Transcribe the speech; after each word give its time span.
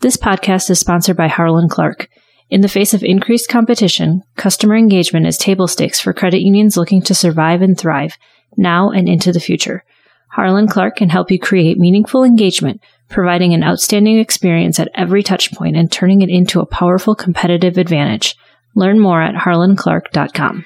This 0.00 0.16
podcast 0.16 0.70
is 0.70 0.78
sponsored 0.78 1.16
by 1.16 1.26
Harland 1.26 1.70
Clarke. 1.70 2.08
In 2.50 2.60
the 2.60 2.68
face 2.68 2.94
of 2.94 3.02
increased 3.02 3.48
competition, 3.48 4.22
customer 4.36 4.76
engagement 4.76 5.26
is 5.26 5.36
table 5.36 5.66
stakes 5.66 5.98
for 5.98 6.12
credit 6.12 6.40
unions 6.40 6.76
looking 6.76 7.02
to 7.02 7.16
survive 7.16 7.62
and 7.62 7.76
thrive 7.76 8.16
now 8.56 8.90
and 8.90 9.08
into 9.08 9.32
the 9.32 9.40
future. 9.40 9.82
Harland 10.28 10.70
Clarke 10.70 10.94
can 10.94 11.08
help 11.08 11.32
you 11.32 11.38
create 11.40 11.78
meaningful 11.78 12.22
engagement, 12.22 12.80
providing 13.08 13.54
an 13.54 13.64
outstanding 13.64 14.20
experience 14.20 14.78
at 14.78 14.88
every 14.94 15.24
touchpoint 15.24 15.76
and 15.76 15.90
turning 15.90 16.22
it 16.22 16.28
into 16.28 16.60
a 16.60 16.66
powerful 16.66 17.16
competitive 17.16 17.76
advantage. 17.76 18.36
Learn 18.76 19.00
more 19.00 19.20
at 19.20 19.34
harlandclarke.com. 19.34 20.64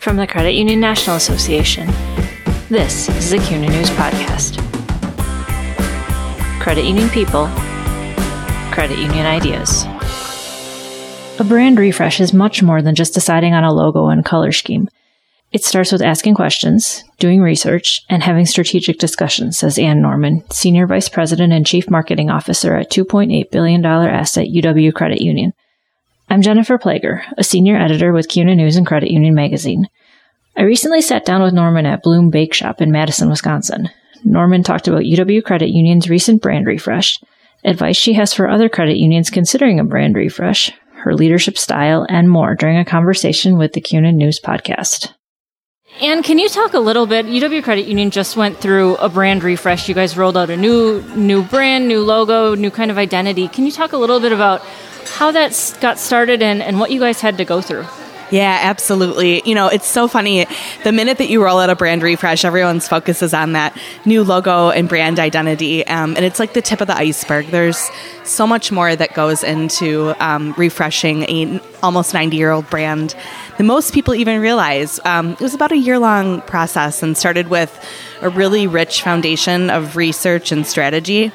From 0.00 0.16
the 0.16 0.26
Credit 0.26 0.52
Union 0.52 0.80
National 0.80 1.16
Association, 1.16 1.88
this 2.70 3.08
is 3.08 3.30
the 3.30 3.38
CUNA 3.38 3.66
News 3.66 3.88
Podcast. 3.90 4.58
Credit 6.60 6.84
Union 6.84 7.08
People, 7.08 7.46
Credit 8.72 8.98
Union 8.98 9.24
Ideas. 9.24 9.84
A 11.38 11.44
brand 11.44 11.78
refresh 11.78 12.20
is 12.20 12.34
much 12.34 12.62
more 12.62 12.82
than 12.82 12.94
just 12.94 13.14
deciding 13.14 13.54
on 13.54 13.64
a 13.64 13.72
logo 13.72 14.08
and 14.08 14.22
color 14.22 14.52
scheme. 14.52 14.90
It 15.50 15.64
starts 15.64 15.92
with 15.92 16.02
asking 16.02 16.34
questions, 16.34 17.04
doing 17.18 17.40
research, 17.40 18.04
and 18.10 18.22
having 18.22 18.44
strategic 18.44 18.98
discussions, 18.98 19.56
says 19.56 19.78
Ann 19.78 20.02
Norman, 20.02 20.44
Senior 20.50 20.86
Vice 20.86 21.08
President 21.08 21.54
and 21.54 21.66
Chief 21.66 21.88
Marketing 21.88 22.28
Officer 22.28 22.76
at 22.76 22.90
$2.8 22.90 23.50
billion 23.50 23.82
asset 23.82 24.48
UW 24.48 24.92
Credit 24.92 25.22
Union. 25.22 25.54
I'm 26.28 26.42
Jennifer 26.42 26.76
Plager, 26.76 27.22
a 27.38 27.44
senior 27.44 27.78
editor 27.78 28.12
with 28.12 28.28
CUNA 28.28 28.56
News 28.56 28.76
and 28.76 28.86
Credit 28.86 29.10
Union 29.10 29.34
Magazine. 29.34 29.88
I 30.58 30.62
recently 30.62 31.02
sat 31.02 31.24
down 31.24 31.40
with 31.40 31.54
Norman 31.54 31.86
at 31.86 32.02
Bloom 32.02 32.30
Bake 32.30 32.52
Shop 32.52 32.80
in 32.80 32.90
Madison, 32.90 33.30
Wisconsin. 33.30 33.90
Norman 34.24 34.64
talked 34.64 34.88
about 34.88 35.02
UW 35.02 35.44
Credit 35.44 35.68
Union's 35.68 36.10
recent 36.10 36.42
brand 36.42 36.66
refresh, 36.66 37.20
advice 37.64 37.96
she 37.96 38.14
has 38.14 38.34
for 38.34 38.48
other 38.48 38.68
credit 38.68 38.96
unions 38.96 39.30
considering 39.30 39.78
a 39.78 39.84
brand 39.84 40.16
refresh, 40.16 40.72
her 41.04 41.14
leadership 41.14 41.56
style, 41.56 42.04
and 42.08 42.28
more 42.28 42.56
during 42.56 42.76
a 42.76 42.84
conversation 42.84 43.56
with 43.56 43.72
the 43.72 43.80
CUNA 43.80 44.10
News 44.10 44.40
podcast. 44.40 45.12
And 46.00 46.24
can 46.24 46.40
you 46.40 46.48
talk 46.48 46.74
a 46.74 46.80
little 46.80 47.06
bit? 47.06 47.26
UW 47.26 47.62
Credit 47.62 47.86
Union 47.86 48.10
just 48.10 48.36
went 48.36 48.58
through 48.58 48.96
a 48.96 49.08
brand 49.08 49.44
refresh. 49.44 49.88
You 49.88 49.94
guys 49.94 50.16
rolled 50.16 50.36
out 50.36 50.50
a 50.50 50.56
new 50.56 51.02
new 51.14 51.44
brand, 51.44 51.86
new 51.86 52.02
logo, 52.02 52.56
new 52.56 52.72
kind 52.72 52.90
of 52.90 52.98
identity. 52.98 53.46
Can 53.46 53.64
you 53.64 53.70
talk 53.70 53.92
a 53.92 53.96
little 53.96 54.18
bit 54.18 54.32
about 54.32 54.62
how 55.06 55.30
that 55.30 55.78
got 55.80 56.00
started 56.00 56.42
and, 56.42 56.60
and 56.60 56.80
what 56.80 56.90
you 56.90 56.98
guys 56.98 57.20
had 57.20 57.38
to 57.38 57.44
go 57.44 57.60
through? 57.60 57.86
Yeah, 58.30 58.58
absolutely. 58.62 59.42
You 59.46 59.54
know, 59.54 59.68
it's 59.68 59.86
so 59.86 60.06
funny. 60.06 60.46
The 60.84 60.92
minute 60.92 61.18
that 61.18 61.28
you 61.28 61.42
roll 61.42 61.58
out 61.58 61.70
a 61.70 61.76
brand 61.76 62.02
refresh, 62.02 62.44
everyone's 62.44 62.86
focus 62.86 63.22
is 63.22 63.32
on 63.32 63.52
that 63.52 63.78
new 64.04 64.22
logo 64.22 64.68
and 64.68 64.88
brand 64.88 65.18
identity. 65.18 65.86
Um, 65.86 66.14
and 66.14 66.24
it's 66.24 66.38
like 66.38 66.52
the 66.52 66.60
tip 66.60 66.82
of 66.82 66.88
the 66.88 66.96
iceberg. 66.96 67.46
There's 67.46 67.90
so 68.24 68.46
much 68.46 68.70
more 68.70 68.94
that 68.94 69.14
goes 69.14 69.42
into 69.42 70.14
um, 70.22 70.52
refreshing 70.58 71.22
a 71.22 71.60
almost 71.82 72.12
90 72.12 72.36
year 72.36 72.50
old 72.50 72.68
brand 72.68 73.16
than 73.56 73.66
most 73.66 73.94
people 73.94 74.14
even 74.14 74.40
realize. 74.40 75.00
Um, 75.04 75.32
it 75.32 75.40
was 75.40 75.54
about 75.54 75.72
a 75.72 75.78
year 75.78 75.98
long 75.98 76.42
process 76.42 77.02
and 77.02 77.16
started 77.16 77.48
with 77.48 77.72
a 78.20 78.28
really 78.28 78.66
rich 78.66 79.02
foundation 79.02 79.70
of 79.70 79.96
research 79.96 80.52
and 80.52 80.66
strategy 80.66 81.32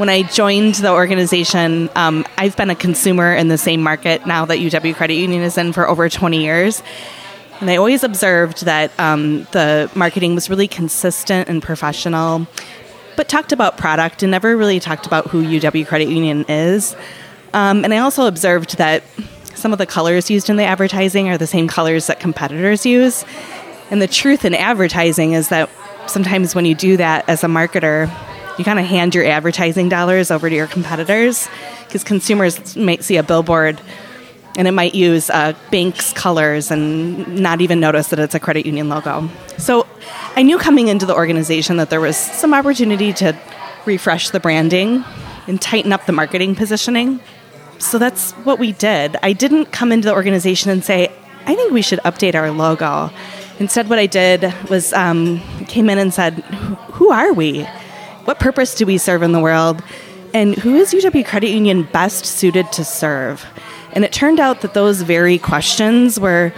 when 0.00 0.08
I 0.08 0.22
joined 0.22 0.76
the 0.76 0.92
organization, 0.92 1.90
um, 1.94 2.24
I've 2.38 2.56
been 2.56 2.70
a 2.70 2.74
consumer 2.74 3.34
in 3.34 3.48
the 3.48 3.58
same 3.58 3.82
market 3.82 4.26
now 4.26 4.46
that 4.46 4.56
UW 4.58 4.94
Credit 4.94 5.12
Union 5.12 5.42
is 5.42 5.58
in 5.58 5.74
for 5.74 5.86
over 5.86 6.08
20 6.08 6.42
years. 6.42 6.82
And 7.60 7.68
I 7.68 7.76
always 7.76 8.02
observed 8.02 8.64
that 8.64 8.98
um, 8.98 9.46
the 9.52 9.90
marketing 9.94 10.34
was 10.34 10.48
really 10.48 10.68
consistent 10.68 11.50
and 11.50 11.62
professional, 11.62 12.46
but 13.14 13.28
talked 13.28 13.52
about 13.52 13.76
product 13.76 14.22
and 14.22 14.30
never 14.30 14.56
really 14.56 14.80
talked 14.80 15.06
about 15.06 15.26
who 15.26 15.42
UW 15.42 15.86
Credit 15.86 16.08
Union 16.08 16.46
is. 16.48 16.96
Um, 17.52 17.84
and 17.84 17.92
I 17.92 17.98
also 17.98 18.26
observed 18.26 18.78
that 18.78 19.02
some 19.54 19.74
of 19.74 19.78
the 19.78 19.84
colors 19.84 20.30
used 20.30 20.48
in 20.48 20.56
the 20.56 20.64
advertising 20.64 21.28
are 21.28 21.36
the 21.36 21.46
same 21.46 21.68
colors 21.68 22.06
that 22.06 22.20
competitors 22.20 22.86
use. 22.86 23.22
And 23.90 24.00
the 24.00 24.08
truth 24.08 24.46
in 24.46 24.54
advertising 24.54 25.34
is 25.34 25.50
that 25.50 25.68
sometimes 26.06 26.54
when 26.54 26.64
you 26.64 26.74
do 26.74 26.96
that 26.96 27.28
as 27.28 27.44
a 27.44 27.48
marketer, 27.48 28.10
you 28.60 28.64
kind 28.64 28.78
of 28.78 28.84
hand 28.84 29.14
your 29.14 29.24
advertising 29.24 29.88
dollars 29.88 30.30
over 30.30 30.50
to 30.50 30.54
your 30.54 30.66
competitors 30.66 31.48
because 31.86 32.04
consumers 32.04 32.76
might 32.76 33.02
see 33.02 33.16
a 33.16 33.22
billboard 33.22 33.80
and 34.54 34.68
it 34.68 34.72
might 34.72 34.94
use 34.94 35.30
uh, 35.30 35.54
bank's 35.70 36.12
colors 36.12 36.70
and 36.70 37.40
not 37.40 37.62
even 37.62 37.80
notice 37.80 38.08
that 38.08 38.18
it's 38.18 38.34
a 38.34 38.40
credit 38.40 38.66
union 38.66 38.90
logo. 38.90 39.30
So 39.56 39.86
I 40.36 40.42
knew 40.42 40.58
coming 40.58 40.88
into 40.88 41.06
the 41.06 41.14
organization 41.14 41.78
that 41.78 41.88
there 41.88 42.02
was 42.02 42.18
some 42.18 42.52
opportunity 42.52 43.14
to 43.14 43.34
refresh 43.86 44.28
the 44.28 44.40
branding 44.40 45.04
and 45.46 45.58
tighten 45.58 45.90
up 45.90 46.04
the 46.04 46.12
marketing 46.12 46.54
positioning. 46.54 47.20
So 47.78 47.96
that's 47.96 48.32
what 48.32 48.58
we 48.58 48.72
did. 48.72 49.16
I 49.22 49.32
didn't 49.32 49.72
come 49.72 49.90
into 49.90 50.08
the 50.08 50.14
organization 50.14 50.70
and 50.70 50.84
say, 50.84 51.08
I 51.46 51.54
think 51.54 51.72
we 51.72 51.80
should 51.80 52.00
update 52.00 52.34
our 52.34 52.50
logo. 52.50 53.10
Instead, 53.58 53.88
what 53.88 53.98
I 53.98 54.04
did 54.06 54.52
was 54.68 54.92
um, 54.92 55.40
came 55.66 55.88
in 55.88 55.96
and 55.96 56.12
said, 56.12 56.34
Who 56.92 57.10
are 57.10 57.32
we? 57.32 57.66
What 58.24 58.38
purpose 58.38 58.74
do 58.74 58.86
we 58.86 58.98
serve 58.98 59.22
in 59.22 59.32
the 59.32 59.40
world? 59.40 59.82
And 60.34 60.54
who 60.54 60.76
is 60.76 60.92
UW 60.92 61.26
Credit 61.26 61.48
Union 61.48 61.84
best 61.84 62.24
suited 62.26 62.70
to 62.72 62.84
serve? 62.84 63.44
And 63.92 64.04
it 64.04 64.12
turned 64.12 64.38
out 64.38 64.60
that 64.60 64.74
those 64.74 65.02
very 65.02 65.38
questions 65.38 66.20
were 66.20 66.52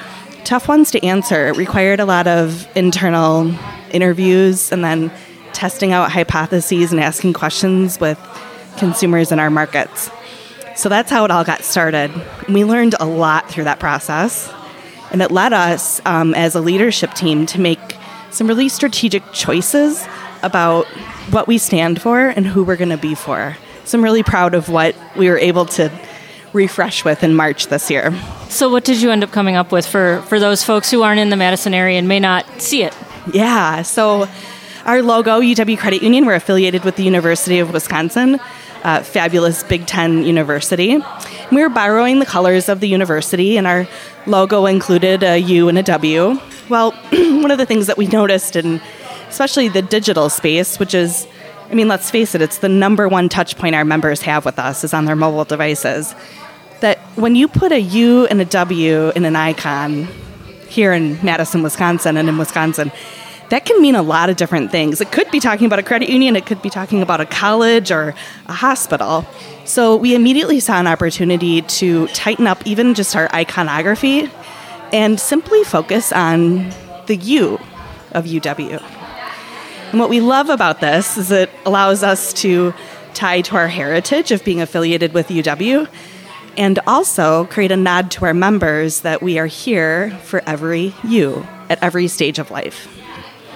tough 0.45 0.69
ones 0.69 0.91
to 0.91 1.05
answer. 1.05 1.49
It 1.49 1.57
required 1.57 2.01
a 2.01 2.05
lot 2.05 2.27
of 2.27 2.69
internal 2.77 3.55
interviews 3.91 4.73
and 4.73 4.85
then 4.85 5.11
testing 5.53 5.93
out 5.93 6.11
hypotheses 6.11 6.93
and 6.93 7.01
asking 7.01 7.33
questions 7.35 8.01
with 8.01 8.19
consumers 8.77 9.31
in 9.33 9.39
our 9.39 9.51
markets. 9.51 10.11
So 10.75 10.89
that's 10.89 11.11
how 11.11 11.25
it 11.25 11.31
all 11.31 11.45
got 11.45 11.63
started. 11.63 12.11
We 12.49 12.65
learned 12.65 12.97
a 12.99 13.07
lot 13.07 13.49
through 13.49 13.65
that 13.65 13.79
process, 13.79 14.53
and 15.11 15.23
it 15.23 15.31
led 15.31 15.53
us 15.53 16.01
um, 16.07 16.35
as 16.35 16.55
a 16.55 16.61
leadership 16.61 17.15
team 17.15 17.47
to 17.47 17.61
make 17.61 17.79
some 18.31 18.47
really 18.47 18.69
strategic 18.69 19.23
choices 19.33 20.07
about 20.43 20.87
what 21.31 21.47
we 21.47 21.59
stand 21.59 22.01
for 22.01 22.29
and 22.29 22.47
who 22.47 22.65
we're 22.65 22.77
going 22.77 22.91
to 22.91 22.97
be 22.97 23.15
for. 23.15 23.57
So 23.85 23.99
I'm 23.99 24.05
really 24.05 24.23
proud 24.23 24.55
of 24.55 24.69
what 24.69 24.95
we 25.17 25.29
were 25.29 25.39
able 25.39 25.67
to 25.67 25.91
refresh 26.53 27.05
with 27.05 27.25
in 27.25 27.35
March 27.35 27.69
this 27.69 27.91
year. 27.91 28.13
So 28.49 28.69
what 28.69 28.85
did 28.85 29.01
you 29.01 29.11
end 29.11 29.25
up 29.25 29.31
coming 29.31 29.57
up 29.57 29.73
with 29.73 29.87
for 29.87 30.23
for 30.29 30.39
those 30.39 30.63
folks 30.63 30.91
who 30.91 31.03
aren't 31.03 31.21
in 31.21 31.31
the 31.31 31.37
Madison 31.37 31.75
area 31.75 31.99
and 31.99 32.07
may 32.09 32.21
not 32.21 32.61
see 32.61 32.83
it? 32.83 32.95
Yeah, 33.33 33.83
so 33.83 34.29
our 34.85 35.03
logo, 35.03 35.41
UW 35.41 35.79
Credit 35.79 36.03
Union, 36.03 36.27
we're 36.27 36.35
affiliated 36.35 36.85
with 36.85 36.97
the 36.97 37.05
University 37.05 37.61
of 37.61 37.73
Wisconsin, 37.73 38.41
uh, 38.83 39.03
fabulous 39.03 39.63
Big 39.63 39.87
Ten 39.87 40.25
university. 40.25 40.99
we 41.53 41.63
were 41.63 41.69
borrowing 41.69 42.19
the 42.19 42.27
colors 42.27 42.69
of 42.69 42.81
the 42.81 42.89
university, 42.89 43.57
and 43.57 43.67
our 43.67 43.87
logo 44.27 44.67
included 44.67 45.23
a 45.23 45.39
U 45.39 45.69
and 45.69 45.79
a 45.79 45.83
W. 45.85 46.39
Well, 46.69 46.91
one 47.13 47.51
of 47.51 47.59
the 47.59 47.67
things 47.67 47.87
that 47.87 47.97
we 47.97 48.07
noticed 48.07 48.57
in 48.57 48.81
especially 49.33 49.69
the 49.69 49.81
digital 49.81 50.29
space, 50.29 50.79
which 50.79 50.93
is, 50.93 51.27
I 51.71 51.75
mean, 51.75 51.89
let's 51.89 52.11
face 52.11 52.35
it, 52.35 52.43
it's 52.43 52.59
the 52.59 52.69
number 52.69 53.09
one 53.09 53.31
touch 53.31 53.57
point 53.57 53.75
our 53.75 53.85
members 53.85 54.21
have 54.23 54.45
with 54.45 54.59
us 54.59 54.85
is 54.85 54.93
on 54.93 55.07
their 55.07 55.17
mobile 55.17 55.45
devices. 55.45 56.15
That 56.81 56.99
when 57.17 57.35
you 57.35 57.49
put 57.49 57.73
a 57.73 57.81
U 57.81 58.27
and 58.27 58.43
a 58.43 58.45
W 58.45 59.11
in 59.17 59.25
an 59.25 59.35
icon 59.35 60.07
here 60.69 60.93
in 60.93 61.19
Madison, 61.25 61.63
Wisconsin, 61.63 62.19
and 62.19 62.29
in 62.29 62.37
Wisconsin, 62.37 62.93
that 63.49 63.65
can 63.65 63.81
mean 63.81 63.95
a 63.95 64.03
lot 64.03 64.29
of 64.29 64.37
different 64.37 64.71
things. 64.71 65.01
It 65.01 65.11
could 65.11 65.31
be 65.31 65.41
talking 65.41 65.65
about 65.65 65.79
a 65.79 65.83
credit 65.83 66.11
union, 66.11 66.37
it 66.37 66.45
could 66.45 66.61
be 66.61 66.71
talking 66.71 67.01
about 67.01 67.23
a 67.23 67.27
college 67.27 67.91
or 67.91 68.15
a 68.49 68.53
hospital. 68.53 69.27
So 69.65 69.97
we 69.97 70.15
immediately 70.15 70.61
saw 70.61 70.79
an 70.79 70.87
opportunity 70.87 71.63
to 71.63 72.07
tighten 72.09 72.47
up 72.47 72.67
even 72.67 72.93
just 72.93 73.17
our 73.17 73.35
iconography 73.35 74.31
and 74.93 75.19
simply 75.19 75.65
focus 75.65 76.13
on 76.13 76.71
the 77.07 77.17
U 77.17 77.59
of 78.13 78.27
UW. 78.27 79.02
And 79.93 80.01
what 80.01 80.09
we 80.09 80.21
love 80.21 80.49
about 80.49 80.81
this 80.81 81.19
is 81.19 81.31
it 81.31 81.51
allows 81.67 82.03
us 82.03 82.33
to 82.35 82.73
tie 83.13 83.43
to 83.43 83.57
our 83.57 83.69
heritage 83.69 84.31
of 84.33 84.43
being 84.43 84.63
affiliated 84.63 85.13
with 85.13 85.29
UW 85.29 85.87
and 86.57 86.79
also 86.87 87.45
create 87.45 87.73
a 87.73 87.77
nod 87.77 88.11
to 88.13 88.25
our 88.25 88.33
members 88.33 89.03
that 89.03 89.23
we 89.23 89.39
are 89.39 89.47
here 89.47 90.11
for 90.25 90.43
every 90.47 90.95
you 91.05 91.47
at 91.69 91.83
every 91.83 92.09
stage 92.09 92.39
of 92.39 92.51
life. 92.51 92.89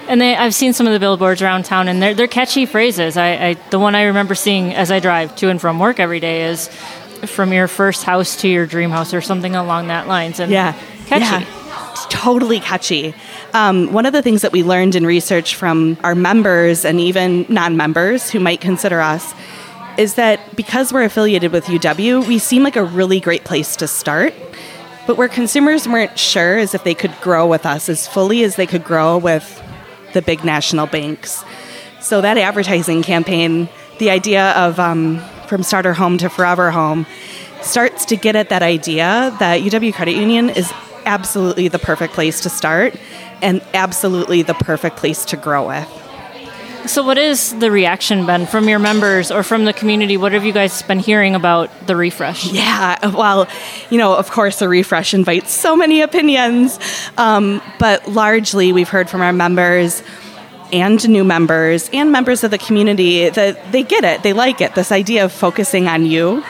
And 0.07 0.21
they, 0.21 0.35
I've 0.35 0.53
seen 0.53 0.73
some 0.73 0.85
of 0.85 0.93
the 0.93 0.99
billboards 0.99 1.41
around 1.41 1.65
town, 1.65 1.87
and 1.87 2.01
they're, 2.01 2.13
they're 2.13 2.27
catchy 2.27 2.67
phrases. 2.67 3.17
I, 3.17 3.47
I, 3.47 3.53
the 3.71 3.79
one 3.79 3.95
I 3.95 4.03
remember 4.03 4.35
seeing 4.35 4.73
as 4.73 4.91
I 4.91 4.99
drive 4.99 5.35
to 5.37 5.49
and 5.49 5.59
from 5.59 5.79
work 5.79 5.99
every 5.99 6.19
day 6.19 6.49
is 6.49 6.69
"from 7.25 7.51
your 7.51 7.67
first 7.67 8.03
house 8.03 8.39
to 8.41 8.47
your 8.47 8.65
dream 8.65 8.89
house" 8.91 9.13
or 9.13 9.21
something 9.21 9.55
along 9.55 9.87
that 9.87 10.07
lines. 10.07 10.39
And 10.39 10.51
yeah, 10.51 10.79
catchy. 11.07 11.43
Yeah. 11.43 11.66
Totally 12.09 12.59
catchy. 12.59 13.13
Um, 13.53 13.91
one 13.91 14.05
of 14.05 14.13
the 14.13 14.21
things 14.21 14.41
that 14.41 14.51
we 14.51 14.63
learned 14.63 14.95
in 14.95 15.05
research 15.05 15.55
from 15.55 15.97
our 16.03 16.15
members 16.15 16.85
and 16.85 16.99
even 16.99 17.45
non 17.49 17.77
members 17.77 18.29
who 18.29 18.39
might 18.39 18.61
consider 18.61 19.01
us 19.01 19.33
is 19.97 20.15
that 20.15 20.55
because 20.55 20.93
we're 20.93 21.03
affiliated 21.03 21.51
with 21.51 21.65
UW, 21.65 22.27
we 22.27 22.39
seem 22.39 22.63
like 22.63 22.75
a 22.75 22.83
really 22.83 23.19
great 23.19 23.43
place 23.43 23.75
to 23.77 23.87
start. 23.87 24.33
But 25.07 25.17
where 25.17 25.27
consumers 25.27 25.87
weren't 25.87 26.19
sure 26.19 26.57
is 26.57 26.75
if 26.75 26.83
they 26.83 26.93
could 26.93 27.15
grow 27.21 27.47
with 27.47 27.65
us 27.65 27.89
as 27.89 28.07
fully 28.07 28.43
as 28.43 28.57
they 28.57 28.67
could 28.67 28.83
grow 28.83 29.17
with 29.17 29.63
the 30.13 30.21
big 30.21 30.43
national 30.43 30.87
banks. 30.87 31.43
So 32.01 32.21
that 32.21 32.37
advertising 32.37 33.01
campaign, 33.03 33.69
the 33.99 34.09
idea 34.09 34.51
of 34.51 34.79
um, 34.79 35.19
from 35.47 35.63
starter 35.63 35.93
home 35.93 36.17
to 36.19 36.29
forever 36.29 36.71
home, 36.71 37.05
starts 37.61 38.05
to 38.05 38.15
get 38.15 38.35
at 38.35 38.49
that 38.49 38.61
idea 38.61 39.35
that 39.39 39.61
UW 39.61 39.93
Credit 39.93 40.15
Union 40.15 40.49
is 40.49 40.71
absolutely 41.07 41.69
the 41.69 41.79
perfect 41.79 42.13
place 42.13 42.41
to 42.41 42.49
start 42.49 42.95
and 43.41 43.61
absolutely 43.73 44.43
the 44.43 44.53
perfect 44.53 44.97
place 44.97 45.25
to 45.25 45.37
grow 45.37 45.67
with. 45.67 45.87
So, 46.85 47.03
what 47.03 47.17
is 47.17 47.53
the 47.59 47.69
reaction 47.69 48.25
been 48.25 48.45
from 48.45 48.69
your 48.69 48.79
members 48.79 49.29
or 49.29 49.43
from 49.43 49.65
the 49.65 49.73
community? 49.73 50.15
What 50.15 50.31
have 50.31 50.45
you 50.45 50.53
guys 50.53 50.81
been 50.83 50.99
hearing 50.99 51.35
about 51.35 51.69
the 51.85 51.95
refresh? 51.95 52.51
Yeah, 52.53 53.09
well, 53.09 53.47
you 53.89 53.97
know, 53.97 54.15
of 54.15 54.31
course, 54.31 54.59
the 54.59 54.69
refresh 54.69 55.13
invites 55.13 55.51
so 55.51 55.75
many 55.75 56.01
opinions, 56.01 56.79
um, 57.17 57.61
but 57.77 58.07
largely 58.07 58.71
we've 58.71 58.87
heard 58.87 59.09
from 59.09 59.21
our 59.21 59.33
members 59.33 60.01
and 60.71 61.07
new 61.09 61.23
members 61.23 61.89
and 61.91 62.11
members 62.11 62.43
of 62.43 62.51
the 62.51 62.57
community 62.57 63.29
that 63.29 63.71
they 63.71 63.83
get 63.83 64.03
it, 64.03 64.23
they 64.23 64.33
like 64.33 64.61
it. 64.61 64.75
This 64.75 64.91
idea 64.91 65.25
of 65.25 65.31
focusing 65.31 65.87
on 65.87 66.05
you. 66.05 66.43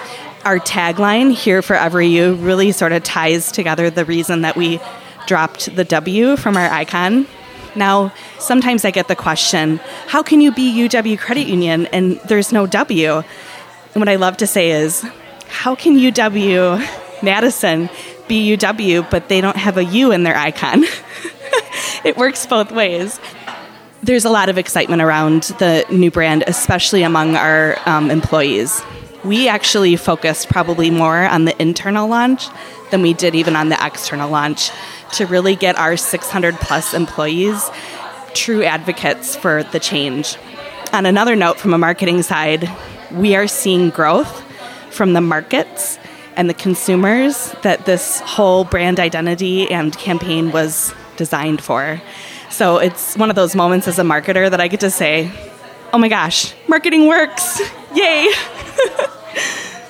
Our 0.48 0.60
tagline, 0.60 1.34
Here 1.34 1.62
for 1.62 1.76
Every 1.76 2.08
You, 2.08 2.36
really 2.36 2.72
sort 2.72 2.94
of 2.94 3.04
ties 3.04 3.52
together 3.52 3.90
the 3.90 4.06
reason 4.06 4.44
that 4.44 4.56
we 4.56 4.80
dropped 5.28 5.76
the 5.76 5.84
W 5.84 6.38
from 6.38 6.56
our 6.56 6.70
icon 6.72 7.28
now, 7.78 8.12
sometimes 8.40 8.84
I 8.84 8.92
get 8.92 9.08
the 9.08 9.16
question, 9.16 9.80
how 10.08 10.24
can 10.24 10.42
you 10.42 10.52
be 10.52 10.72
UW 10.88 11.18
Credit 11.20 11.48
Union 11.48 11.86
and 11.88 12.20
there's 12.22 12.52
no 12.52 12.66
W? 12.66 13.18
And 13.18 14.02
what 14.02 14.10
I 14.10 14.16
love 14.16 14.38
to 14.38 14.48
say 14.48 14.72
is, 14.72 15.06
how 15.48 15.76
can 15.76 15.98
UW 15.98 16.80
Madison 17.22 17.90
be 18.28 18.58
UW, 18.58 19.10
but 19.10 19.30
they 19.30 19.42
don't 19.42 19.56
have 19.56 19.78
a 19.78 19.84
U 19.84 20.12
in 20.12 20.24
their 20.24 20.36
icon? 20.36 20.84
it 22.04 22.18
works 22.18 22.46
both 22.46 22.72
ways. 22.72 23.20
There's 24.04 24.26
a 24.26 24.30
lot 24.30 24.50
of 24.50 24.58
excitement 24.58 25.02
around 25.02 25.44
the 25.60 25.86
new 25.92 26.12
brand, 26.12 26.44
especially 26.48 27.04
among 27.04 27.36
our 27.36 27.78
um, 27.86 28.12
employees. 28.12 28.82
We 29.24 29.48
actually 29.48 29.96
focused 29.96 30.50
probably 30.50 30.90
more 30.90 31.26
on 31.26 31.46
the 31.46 31.60
internal 31.62 32.08
launch 32.08 32.48
than 32.92 33.02
we 33.02 33.14
did 33.14 33.36
even 33.36 33.56
on 33.56 33.70
the 33.70 33.78
external 33.86 34.30
launch 34.30 34.70
to 35.14 35.26
really 35.26 35.56
get 35.56 35.78
our 35.78 35.98
600 35.98 36.56
plus 36.56 36.94
employees 36.94 37.70
true 38.34 38.64
advocates 38.64 39.36
for 39.36 39.64
the 39.64 39.80
change. 39.80 40.38
On 40.94 41.06
another 41.06 41.36
note, 41.36 41.60
from 41.60 41.74
a 41.74 41.78
marketing 41.78 42.22
side, 42.22 42.70
we 43.12 43.36
are 43.36 43.48
seeing 43.48 43.90
growth 43.90 44.44
from 44.92 45.14
the 45.14 45.22
markets 45.22 45.98
and 46.36 46.50
the 46.50 46.54
consumers 46.54 47.54
that 47.64 47.86
this 47.86 48.20
whole 48.22 48.64
brand 48.64 49.00
identity 49.00 49.70
and 49.72 49.98
campaign 49.98 50.52
was 50.52 50.94
designed 51.18 51.62
for. 51.62 52.02
So 52.50 52.78
it's 52.78 53.18
one 53.18 53.30
of 53.30 53.36
those 53.36 53.56
moments 53.56 53.88
as 53.88 54.00
a 54.00 54.04
marketer 54.04 54.50
that 54.50 54.62
I 54.62 54.68
get 54.68 54.80
to 54.82 54.92
say, 54.92 55.32
oh 55.94 55.98
my 55.98 56.10
gosh, 56.10 56.54
marketing 56.68 57.08
works! 57.08 57.62
Yay! 57.94 58.32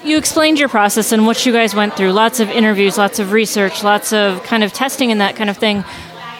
You 0.07 0.17
explained 0.17 0.57
your 0.57 0.69
process 0.69 1.11
and 1.11 1.25
what 1.25 1.45
you 1.45 1.51
guys 1.51 1.75
went 1.75 1.97
through. 1.97 2.13
Lots 2.13 2.39
of 2.39 2.49
interviews, 2.49 2.97
lots 2.97 3.19
of 3.19 3.33
research, 3.33 3.83
lots 3.83 4.13
of 4.13 4.41
kind 4.43 4.63
of 4.63 4.71
testing 4.71 5.11
and 5.11 5.19
that 5.19 5.35
kind 5.35 5.49
of 5.49 5.57
thing. 5.57 5.83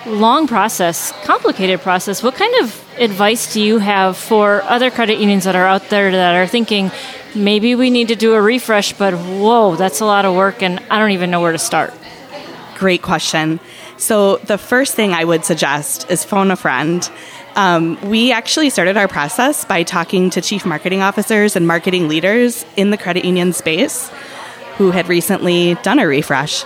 Long 0.06 0.48
process, 0.48 1.12
complicated 1.25 1.81
process. 1.81 2.24
What 2.24 2.36
kind 2.36 2.63
of 2.63 2.81
advice 2.98 3.51
do 3.54 3.62
you 3.62 3.80
have 3.80 4.15
for 4.15 4.62
other 4.63 4.89
credit 4.89 5.19
unions 5.19 5.44
that 5.44 5.57
are 5.57 5.65
out 5.65 5.89
there 5.89 6.12
that 6.12 6.36
are 6.36 6.48
thinking 6.48 6.92
maybe 7.36 7.75
we 7.75 7.89
need 7.89 8.07
to 8.07 8.15
do 8.15 8.36
a 8.36 8.42
refresh, 8.42 8.94
but 8.94 9.13
whoa, 9.13 9.75
that's 9.75 10.00
a 10.00 10.06
lot 10.06 10.24
of 10.24 10.33
work 10.33 10.63
and 10.63 10.80
I 10.89 10.98
don't 10.98 11.12
even 11.12 11.30
know 11.30 11.42
where 11.42 11.51
to 11.51 11.57
start? 11.57 11.94
Great 12.75 13.01
question. 13.01 13.59
So, 13.98 14.38
the 14.38 14.57
first 14.57 14.95
thing 14.95 15.12
I 15.12 15.25
would 15.25 15.44
suggest 15.44 16.09
is 16.09 16.24
phone 16.24 16.51
a 16.51 16.56
friend. 16.56 17.09
Um, 17.57 18.00
we 18.07 18.31
actually 18.31 18.69
started 18.69 18.98
our 18.98 19.07
process 19.07 19.65
by 19.65 19.81
talking 19.81 20.30
to 20.30 20.42
chief 20.42 20.63
marketing 20.63 21.01
officers 21.01 21.56
and 21.56 21.65
marketing 21.65 22.07
leaders 22.07 22.63
in 22.75 22.92
the 22.92 22.98
credit 22.98 23.25
union 23.25 23.51
space 23.51 24.12
who 24.77 24.92
had 24.92 25.09
recently 25.09 25.74
done 25.81 25.98
a 25.98 26.06
refresh. 26.06 26.63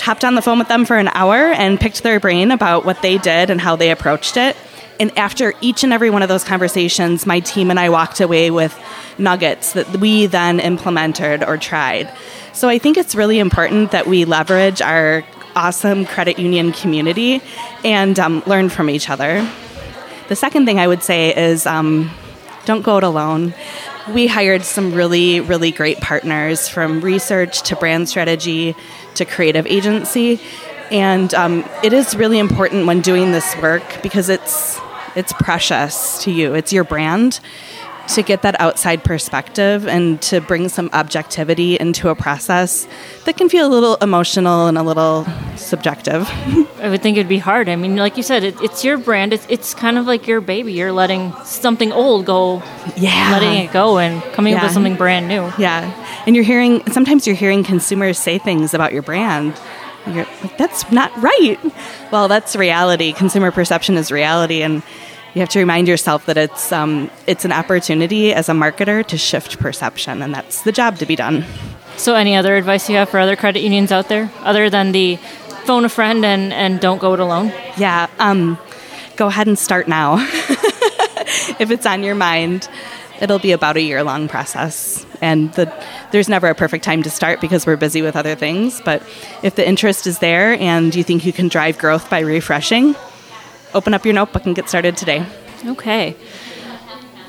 Hopped 0.00 0.24
on 0.24 0.34
the 0.34 0.42
phone 0.42 0.58
with 0.58 0.66
them 0.66 0.84
for 0.86 0.96
an 0.96 1.06
hour 1.06 1.36
and 1.36 1.78
picked 1.78 2.02
their 2.02 2.18
brain 2.18 2.50
about 2.50 2.84
what 2.84 3.00
they 3.00 3.16
did 3.16 3.48
and 3.48 3.60
how 3.60 3.76
they 3.76 3.92
approached 3.92 4.36
it. 4.36 4.56
And 4.98 5.16
after 5.16 5.54
each 5.60 5.84
and 5.84 5.92
every 5.92 6.10
one 6.10 6.22
of 6.22 6.28
those 6.28 6.42
conversations, 6.42 7.24
my 7.24 7.38
team 7.38 7.70
and 7.70 7.78
I 7.78 7.88
walked 7.88 8.20
away 8.20 8.50
with 8.50 8.76
nuggets 9.18 9.74
that 9.74 9.98
we 9.98 10.26
then 10.26 10.58
implemented 10.58 11.44
or 11.44 11.56
tried. 11.58 12.12
So 12.52 12.68
I 12.68 12.78
think 12.78 12.96
it's 12.96 13.14
really 13.14 13.38
important 13.38 13.92
that 13.92 14.08
we 14.08 14.24
leverage 14.24 14.82
our 14.82 15.24
awesome 15.54 16.06
credit 16.06 16.40
union 16.40 16.72
community 16.72 17.40
and 17.84 18.18
um, 18.18 18.42
learn 18.46 18.68
from 18.68 18.90
each 18.90 19.08
other. 19.08 19.48
The 20.28 20.36
second 20.36 20.66
thing 20.66 20.78
I 20.78 20.86
would 20.86 21.02
say 21.02 21.34
is 21.34 21.66
um, 21.66 22.10
don't 22.64 22.82
go 22.82 22.98
it 22.98 23.04
alone. 23.04 23.54
We 24.12 24.26
hired 24.26 24.62
some 24.62 24.94
really, 24.94 25.40
really 25.40 25.70
great 25.70 26.00
partners 26.00 26.68
from 26.68 27.00
research 27.00 27.62
to 27.62 27.76
brand 27.76 28.08
strategy 28.08 28.74
to 29.14 29.24
creative 29.24 29.66
agency. 29.66 30.40
And 30.90 31.32
um, 31.34 31.68
it 31.82 31.92
is 31.92 32.14
really 32.14 32.38
important 32.38 32.86
when 32.86 33.00
doing 33.00 33.32
this 33.32 33.56
work 33.56 33.82
because 34.02 34.28
it's 34.28 34.78
it's 35.14 35.32
precious 35.34 36.22
to 36.24 36.30
you. 36.30 36.54
It's 36.54 36.72
your 36.72 36.84
brand 36.84 37.40
to 38.08 38.22
get 38.22 38.42
that 38.42 38.60
outside 38.60 39.04
perspective 39.04 39.86
and 39.86 40.20
to 40.22 40.40
bring 40.40 40.68
some 40.68 40.90
objectivity 40.92 41.76
into 41.76 42.08
a 42.08 42.14
process 42.14 42.86
that 43.24 43.36
can 43.36 43.48
feel 43.48 43.66
a 43.66 43.72
little 43.72 43.96
emotional 43.96 44.66
and 44.66 44.76
a 44.76 44.82
little 44.82 45.26
subjective. 45.56 46.28
I 46.80 46.88
would 46.88 47.02
think 47.02 47.16
it'd 47.16 47.28
be 47.28 47.38
hard. 47.38 47.68
I 47.68 47.76
mean, 47.76 47.96
like 47.96 48.16
you 48.16 48.22
said, 48.22 48.42
it, 48.42 48.60
it's 48.60 48.84
your 48.84 48.98
brand. 48.98 49.32
It's, 49.32 49.46
it's 49.48 49.74
kind 49.74 49.98
of 49.98 50.06
like 50.06 50.26
your 50.26 50.40
baby. 50.40 50.72
You're 50.72 50.92
letting 50.92 51.32
something 51.44 51.92
old 51.92 52.26
go, 52.26 52.62
yeah, 52.96 53.30
letting 53.30 53.64
it 53.64 53.72
go, 53.72 53.98
and 53.98 54.22
coming 54.34 54.52
yeah. 54.52 54.58
up 54.58 54.64
with 54.64 54.72
something 54.72 54.96
brand 54.96 55.28
new. 55.28 55.52
Yeah, 55.58 56.22
and 56.26 56.34
you're 56.34 56.44
hearing 56.44 56.84
sometimes 56.90 57.26
you're 57.26 57.36
hearing 57.36 57.62
consumers 57.62 58.18
say 58.18 58.38
things 58.38 58.74
about 58.74 58.92
your 58.92 59.02
brand. 59.02 59.54
You're 60.06 60.26
like, 60.42 60.58
that's 60.58 60.90
not 60.90 61.16
right. 61.22 61.58
Well, 62.10 62.26
that's 62.26 62.56
reality. 62.56 63.12
Consumer 63.12 63.52
perception 63.52 63.96
is 63.96 64.10
reality, 64.10 64.62
and 64.62 64.82
you 65.34 65.40
have 65.40 65.48
to 65.50 65.58
remind 65.58 65.88
yourself 65.88 66.26
that 66.26 66.36
it's 66.36 66.72
um, 66.72 67.10
it's 67.26 67.44
an 67.44 67.52
opportunity 67.52 68.34
as 68.34 68.48
a 68.48 68.52
marketer 68.52 69.06
to 69.06 69.16
shift 69.16 69.58
perception, 69.58 70.22
and 70.22 70.34
that's 70.34 70.62
the 70.62 70.72
job 70.72 70.98
to 70.98 71.06
be 71.06 71.16
done. 71.16 71.44
So, 71.96 72.14
any 72.14 72.36
other 72.36 72.56
advice 72.56 72.88
you 72.88 72.96
have 72.96 73.08
for 73.08 73.18
other 73.18 73.36
credit 73.36 73.60
unions 73.60 73.92
out 73.92 74.08
there, 74.08 74.30
other 74.40 74.68
than 74.68 74.92
the 74.92 75.16
phone 75.64 75.84
a 75.84 75.88
friend 75.88 76.24
and, 76.24 76.52
and 76.52 76.80
don't 76.80 76.98
go 76.98 77.14
it 77.14 77.20
alone? 77.20 77.52
Yeah, 77.76 78.08
um, 78.18 78.58
go 79.16 79.28
ahead 79.28 79.46
and 79.46 79.58
start 79.58 79.88
now. 79.88 80.16
if 81.60 81.70
it's 81.70 81.86
on 81.86 82.02
your 82.02 82.14
mind, 82.14 82.68
it'll 83.20 83.38
be 83.38 83.52
about 83.52 83.76
a 83.76 83.82
year 83.82 84.02
long 84.02 84.28
process, 84.28 85.06
and 85.22 85.52
the, 85.54 85.72
there's 86.10 86.28
never 86.28 86.48
a 86.48 86.54
perfect 86.54 86.84
time 86.84 87.02
to 87.04 87.10
start 87.10 87.40
because 87.40 87.66
we're 87.66 87.76
busy 87.76 88.02
with 88.02 88.16
other 88.16 88.34
things. 88.34 88.82
But 88.82 89.02
if 89.42 89.54
the 89.54 89.66
interest 89.66 90.06
is 90.06 90.18
there 90.18 90.54
and 90.60 90.94
you 90.94 91.04
think 91.04 91.24
you 91.24 91.32
can 91.32 91.48
drive 91.48 91.78
growth 91.78 92.10
by 92.10 92.20
refreshing, 92.20 92.96
open 93.74 93.94
up 93.94 94.04
your 94.04 94.14
notebook 94.14 94.46
and 94.46 94.54
get 94.54 94.68
started 94.68 94.96
today. 94.96 95.26
Okay. 95.64 96.16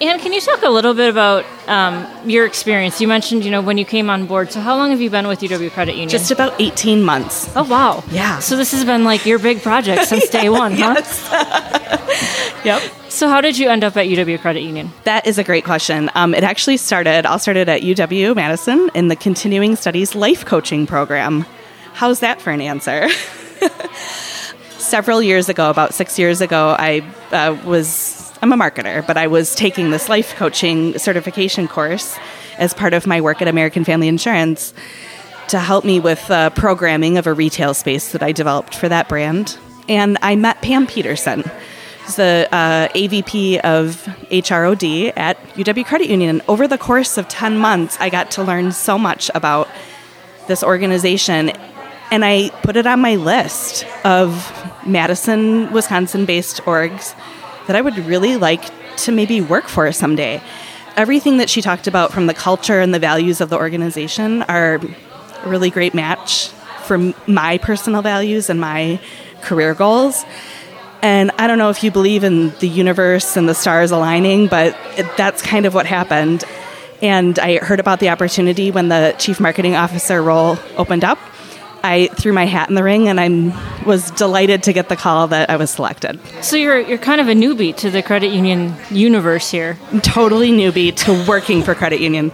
And 0.02 0.20
can 0.20 0.34
you 0.34 0.42
talk 0.42 0.64
a 0.64 0.70
little 0.70 0.94
bit 0.94 1.10
about 1.10 1.46
um, 1.68 2.06
your 2.30 2.46
experience? 2.46 3.00
You 3.00 3.08
mentioned, 3.08 3.46
you 3.46 3.52
know, 3.52 3.62
when 3.62 3.78
you 3.78 3.86
came 3.86 4.10
on 4.10 4.26
board. 4.26 4.52
So, 4.52 4.60
how 4.60 4.76
long 4.76 4.90
have 4.90 5.00
you 5.00 5.10
been 5.10 5.28
with 5.28 5.40
UW 5.40 5.72
Credit 5.72 5.94
Union? 5.94 6.10
Just 6.10 6.32
about 6.32 6.60
18 6.60 7.04
months. 7.04 7.50
Oh, 7.56 7.64
wow. 7.64 8.04
Yeah. 8.12 8.40
So, 8.40 8.58
this 8.58 8.72
has 8.72 8.84
been 8.84 9.04
like 9.04 9.26
your 9.26 9.40
big 9.40 9.62
project 9.62 10.06
since 10.06 10.28
day 10.38 10.50
one, 10.50 10.74
huh? 10.74 10.96
yes. 10.98 12.62
yep. 12.66 12.82
So, 13.08 13.30
how 13.30 13.40
did 13.40 13.58
you 13.58 13.70
end 13.70 13.84
up 13.84 13.96
at 13.96 14.08
UW 14.08 14.40
Credit 14.40 14.62
Union? 14.62 14.92
That 15.04 15.28
is 15.28 15.38
a 15.38 15.44
great 15.44 15.64
question. 15.64 16.10
Um, 16.16 16.34
it 16.34 16.44
actually 16.44 16.78
started, 16.78 17.26
all 17.26 17.40
started 17.40 17.70
at 17.70 17.82
UW 17.82 18.36
Madison 18.36 18.90
in 18.94 19.08
the 19.08 19.16
Continuing 19.16 19.76
Studies 19.76 20.16
Life 20.16 20.44
Coaching 20.44 20.86
Program. 20.88 21.46
How's 21.94 22.20
that 22.22 22.42
for 22.42 22.50
an 22.50 22.60
answer? 22.60 23.08
several 24.84 25.22
years 25.22 25.50
ago, 25.50 25.70
about 25.70 25.94
six 25.94 26.20
years 26.20 26.42
ago, 26.42 26.75
I 26.78 27.00
uh, 27.32 27.58
was, 27.66 28.32
I'm 28.42 28.52
a 28.52 28.58
marketer, 28.58 29.06
but 29.06 29.18
I 29.18 29.28
was 29.28 29.56
taking 29.56 29.92
this 29.92 30.10
life 30.10 30.36
coaching 30.36 30.98
certification 30.98 31.68
course 31.68 32.18
as 32.58 32.74
part 32.74 32.94
of 32.94 33.08
my 33.08 33.22
work 33.22 33.42
at 33.42 33.48
American 33.48 33.84
Family 33.84 34.08
Insurance 34.08 34.74
to 35.48 35.60
help 35.60 35.86
me 35.86 36.00
with 36.00 36.30
uh, 36.30 36.50
programming 36.52 37.18
of 37.18 37.28
a 37.28 37.34
retail 37.34 37.74
space 37.74 38.12
that 38.12 38.22
I 38.22 38.32
developed 38.32 38.75
for 38.75 38.90
that 38.90 39.10
brand. 39.10 39.58
And 39.90 40.18
I 40.22 40.36
met 40.36 40.62
Pam 40.62 40.88
Peterson, 40.88 41.44
who's 42.04 42.16
the 42.16 42.48
uh, 42.52 42.88
AVP 42.90 43.60
of 43.62 43.96
HROD 44.30 45.13
at 45.16 45.38
UW 45.56 45.86
Credit 45.86 46.10
Union. 46.10 46.30
And 46.30 46.42
over 46.48 46.68
the 46.68 46.78
course 46.78 47.18
of 47.18 47.28
10 47.28 47.58
months, 47.58 47.98
I 48.00 48.10
got 48.10 48.32
to 48.32 48.44
learn 48.44 48.72
so 48.72 48.98
much 48.98 49.32
about 49.34 49.68
this 50.48 50.63
organization 50.63 51.52
and 52.13 52.24
I 52.24 52.50
put 52.62 52.75
it 52.75 52.86
on 52.86 53.00
my 53.00 53.16
list 53.16 53.88
of 54.06 54.36
Madison, 54.86 55.72
Wisconsin 55.72 56.25
based 56.25 56.62
orgs 56.63 57.16
that 57.68 57.75
I 57.75 57.82
would 57.82 57.98
really 58.00 58.38
like 58.38 58.63
to 58.98 59.12
maybe 59.12 59.42
work 59.42 59.68
for 59.68 59.92
someday. 59.92 60.42
Everything 60.96 61.38
that 61.38 61.50
she 61.50 61.62
talked 61.62 61.88
about 61.88 62.12
from 62.12 62.28
the 62.28 62.34
culture 62.34 62.80
and 62.80 62.94
the 62.94 63.00
values 63.00 63.42
of 63.42 63.50
the 63.50 63.58
organization 63.58 64.44
are 64.44 64.75
a 64.75 65.48
really 65.48 65.70
great 65.70 65.94
match 65.94 66.50
for 66.84 67.13
my 67.28 67.58
personal 67.58 68.02
values 68.02 68.50
and 68.50 68.60
my 68.60 69.00
career 69.42 69.74
goals. 69.74 70.24
And 71.02 71.32
I 71.38 71.48
don't 71.48 71.58
know 71.58 71.70
if 71.70 71.84
you 71.84 71.92
believe 71.92 72.24
in 72.24 72.50
the 72.60 72.68
universe 72.68 73.36
and 73.36 73.50
the 73.50 73.56
stars 73.56 73.92
aligning, 73.92 74.48
but 74.48 74.78
that's 75.18 75.42
kind 75.42 75.66
of 75.66 75.74
what 75.74 75.86
happened. 75.86 76.44
And 77.02 77.38
I 77.40 77.58
heard 77.58 77.82
about 77.82 78.00
the 78.00 78.10
opportunity 78.10 78.72
when 78.72 78.88
the 78.88 79.13
chief 79.18 79.40
marketing 79.40 79.75
officer 79.75 80.22
role 80.22 80.58
opened 80.78 81.04
up. 81.04 81.20
I 81.84 82.08
threw 82.08 82.32
my 82.32 82.46
hat 82.46 82.70
in 82.70 82.75
the 82.75 82.84
ring 82.84 83.10
and 83.10 83.20
I 83.20 83.84
was 83.86 84.10
delighted 84.12 84.63
to 84.63 84.74
get 84.74 84.88
the 84.88 84.96
call 84.96 85.28
that 85.28 85.50
I 85.50 85.58
was 85.58 85.70
selected. 85.72 86.20
So 86.42 86.56
you're 86.56 86.80
you're 86.80 86.98
kind 86.98 87.20
of 87.20 87.28
a 87.28 87.34
newbie 87.34 87.75
to 87.78 87.92
the 87.92 88.02
credit 88.02 88.32
union 88.32 88.75
universe 88.90 89.52
here. 89.52 89.78
Totally 90.02 90.52
newbie 90.52 90.96
to 91.04 91.25
working 91.28 91.62
for 91.62 91.75
credit 91.75 92.00
union. 92.00 92.32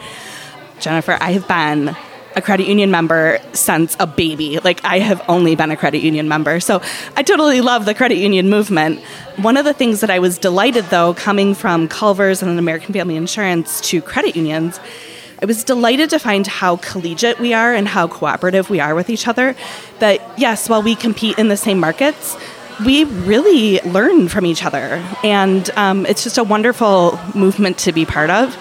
Jennifer, 0.80 1.18
I 1.20 1.32
have 1.32 1.48
been 1.48 1.96
a 2.36 2.42
credit 2.42 2.68
union 2.68 2.92
member 2.92 3.40
since 3.54 3.98
a 4.00 4.08
baby. 4.08 4.60
Like, 4.60 4.84
I 4.86 5.00
have 5.00 5.22
only 5.28 5.56
been 5.56 5.72
a 5.72 5.76
credit 5.76 6.02
union 6.02 6.28
member. 6.28 6.60
So 6.60 6.82
I 7.16 7.24
totally 7.24 7.62
love 7.62 7.86
the 7.86 7.94
credit 7.94 8.18
union 8.18 8.50
movement. 8.50 9.02
One 9.38 9.58
of 9.58 9.66
the 9.66 9.74
things 9.74 10.02
that 10.02 10.10
I 10.10 10.20
was 10.20 10.38
delighted, 10.38 10.86
though, 10.86 11.14
coming 11.14 11.54
from 11.56 11.88
Culver's 11.88 12.42
and 12.42 12.58
American 12.58 12.94
Family 12.94 13.16
Insurance 13.16 13.82
to 13.90 14.02
credit 14.02 14.36
unions, 14.36 14.80
I 15.42 15.46
was 15.46 15.64
delighted 15.64 16.10
to 16.12 16.20
find 16.20 16.46
how 16.46 16.78
collegiate 16.78 17.40
we 17.40 17.54
are 17.54 17.74
and 17.74 17.88
how 17.88 18.08
cooperative 18.08 18.70
we 18.70 18.80
are 18.80 18.94
with 18.94 19.10
each 19.10 19.28
other. 19.28 19.56
That, 20.00 20.22
yes, 20.38 20.68
while 20.68 20.84
we 20.84 20.96
compete 20.96 21.40
in 21.40 21.48
the 21.48 21.58
same 21.58 21.80
markets, 21.80 22.38
we 22.86 23.06
really 23.06 23.80
learn 23.82 24.28
from 24.28 24.46
each 24.46 24.66
other. 24.66 25.04
And 25.24 25.70
um, 25.78 26.06
it's 26.06 26.24
just 26.24 26.38
a 26.38 26.44
wonderful 26.44 27.20
movement 27.34 27.78
to 27.80 27.92
be 27.92 28.06
part 28.06 28.30
of 28.30 28.58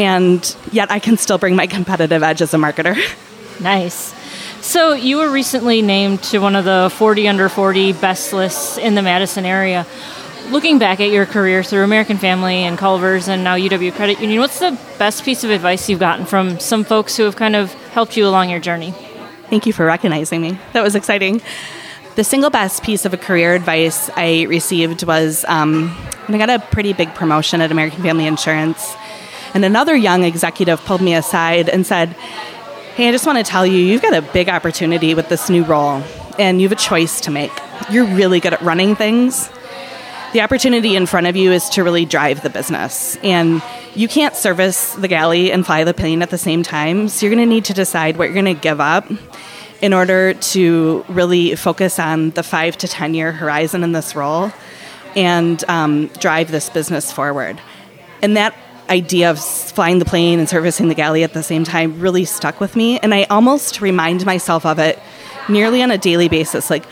and 0.00 0.56
yet 0.72 0.90
I 0.90 0.98
can 0.98 1.18
still 1.18 1.38
bring 1.38 1.56
my 1.56 1.66
competitive 1.66 2.22
edge 2.22 2.42
as 2.42 2.54
a 2.54 2.56
marketer. 2.56 2.96
Nice. 3.60 4.14
So 4.62 4.94
you 4.94 5.18
were 5.18 5.30
recently 5.30 5.82
named 5.82 6.22
to 6.22 6.38
one 6.38 6.56
of 6.56 6.64
the 6.64 6.90
40 6.96 7.28
under 7.28 7.50
40 7.50 7.92
best 7.92 8.32
lists 8.32 8.78
in 8.78 8.94
the 8.94 9.02
Madison 9.02 9.44
area. 9.44 9.86
Looking 10.50 10.78
back 10.80 10.98
at 10.98 11.10
your 11.10 11.26
career 11.26 11.62
through 11.62 11.84
American 11.84 12.18
Family 12.18 12.64
and 12.64 12.76
Culver's 12.76 13.28
and 13.28 13.44
now 13.44 13.56
UW 13.56 13.92
Credit 13.94 14.20
Union, 14.20 14.40
what's 14.40 14.58
the 14.58 14.76
best 14.98 15.24
piece 15.24 15.44
of 15.44 15.50
advice 15.50 15.88
you've 15.88 16.00
gotten 16.00 16.26
from 16.26 16.58
some 16.58 16.82
folks 16.82 17.16
who 17.16 17.22
have 17.22 17.36
kind 17.36 17.54
of 17.54 17.72
helped 17.92 18.16
you 18.16 18.26
along 18.26 18.50
your 18.50 18.58
journey? 18.58 18.92
Thank 19.48 19.66
you 19.66 19.72
for 19.72 19.86
recognizing 19.86 20.42
me. 20.42 20.58
That 20.72 20.82
was 20.82 20.96
exciting. 20.96 21.40
The 22.16 22.24
single 22.24 22.50
best 22.50 22.82
piece 22.82 23.04
of 23.04 23.18
career 23.20 23.54
advice 23.54 24.10
I 24.16 24.42
received 24.48 25.04
was 25.04 25.44
um, 25.46 25.96
I 26.26 26.36
got 26.36 26.50
a 26.50 26.58
pretty 26.58 26.94
big 26.94 27.14
promotion 27.14 27.60
at 27.60 27.70
American 27.70 28.02
Family 28.02 28.26
Insurance 28.26 28.94
and 29.54 29.64
another 29.64 29.96
young 29.96 30.24
executive 30.24 30.80
pulled 30.84 31.00
me 31.00 31.14
aside 31.14 31.68
and 31.68 31.86
said, 31.86 32.10
Hey, 32.94 33.08
I 33.08 33.12
just 33.12 33.26
want 33.26 33.38
to 33.38 33.44
tell 33.44 33.66
you, 33.66 33.78
you've 33.78 34.02
got 34.02 34.14
a 34.14 34.22
big 34.22 34.48
opportunity 34.48 35.14
with 35.14 35.28
this 35.28 35.48
new 35.48 35.64
role, 35.64 36.02
and 36.38 36.60
you 36.60 36.68
have 36.68 36.76
a 36.76 36.80
choice 36.80 37.20
to 37.22 37.30
make. 37.30 37.52
You're 37.90 38.04
really 38.04 38.40
good 38.40 38.52
at 38.52 38.60
running 38.62 38.94
things. 38.94 39.48
The 40.32 40.42
opportunity 40.42 40.94
in 40.94 41.06
front 41.06 41.26
of 41.26 41.34
you 41.34 41.50
is 41.50 41.68
to 41.70 41.82
really 41.82 42.04
drive 42.04 42.44
the 42.44 42.50
business. 42.50 43.16
And 43.16 43.60
you 43.96 44.06
can't 44.06 44.36
service 44.36 44.94
the 44.94 45.08
galley 45.08 45.50
and 45.50 45.66
fly 45.66 45.82
the 45.82 45.92
plane 45.92 46.22
at 46.22 46.30
the 46.30 46.38
same 46.38 46.62
time. 46.62 47.08
So 47.08 47.26
you're 47.26 47.34
going 47.34 47.48
to 47.48 47.52
need 47.52 47.64
to 47.64 47.74
decide 47.74 48.16
what 48.16 48.26
you're 48.26 48.34
going 48.34 48.44
to 48.44 48.54
give 48.54 48.80
up 48.80 49.10
in 49.80 49.92
order 49.92 50.34
to 50.34 51.04
really 51.08 51.56
focus 51.56 51.98
on 51.98 52.30
the 52.30 52.44
five 52.44 52.76
to 52.78 52.86
10 52.86 53.14
year 53.14 53.32
horizon 53.32 53.82
in 53.82 53.90
this 53.90 54.14
role 54.14 54.52
and 55.16 55.64
um, 55.68 56.06
drive 56.20 56.52
this 56.52 56.70
business 56.70 57.10
forward. 57.10 57.60
And 58.22 58.36
that 58.36 58.54
idea 58.88 59.32
of 59.32 59.40
flying 59.40 59.98
the 59.98 60.04
plane 60.04 60.38
and 60.38 60.48
servicing 60.48 60.86
the 60.86 60.94
galley 60.94 61.24
at 61.24 61.32
the 61.32 61.42
same 61.42 61.64
time 61.64 61.98
really 61.98 62.24
stuck 62.24 62.60
with 62.60 62.76
me. 62.76 63.00
And 63.00 63.12
I 63.12 63.24
almost 63.24 63.80
remind 63.80 64.24
myself 64.24 64.64
of 64.64 64.78
it 64.78 64.96
nearly 65.48 65.82
on 65.82 65.90
a 65.90 65.98
daily 65.98 66.28
basis. 66.28 66.70
Like, 66.70 66.84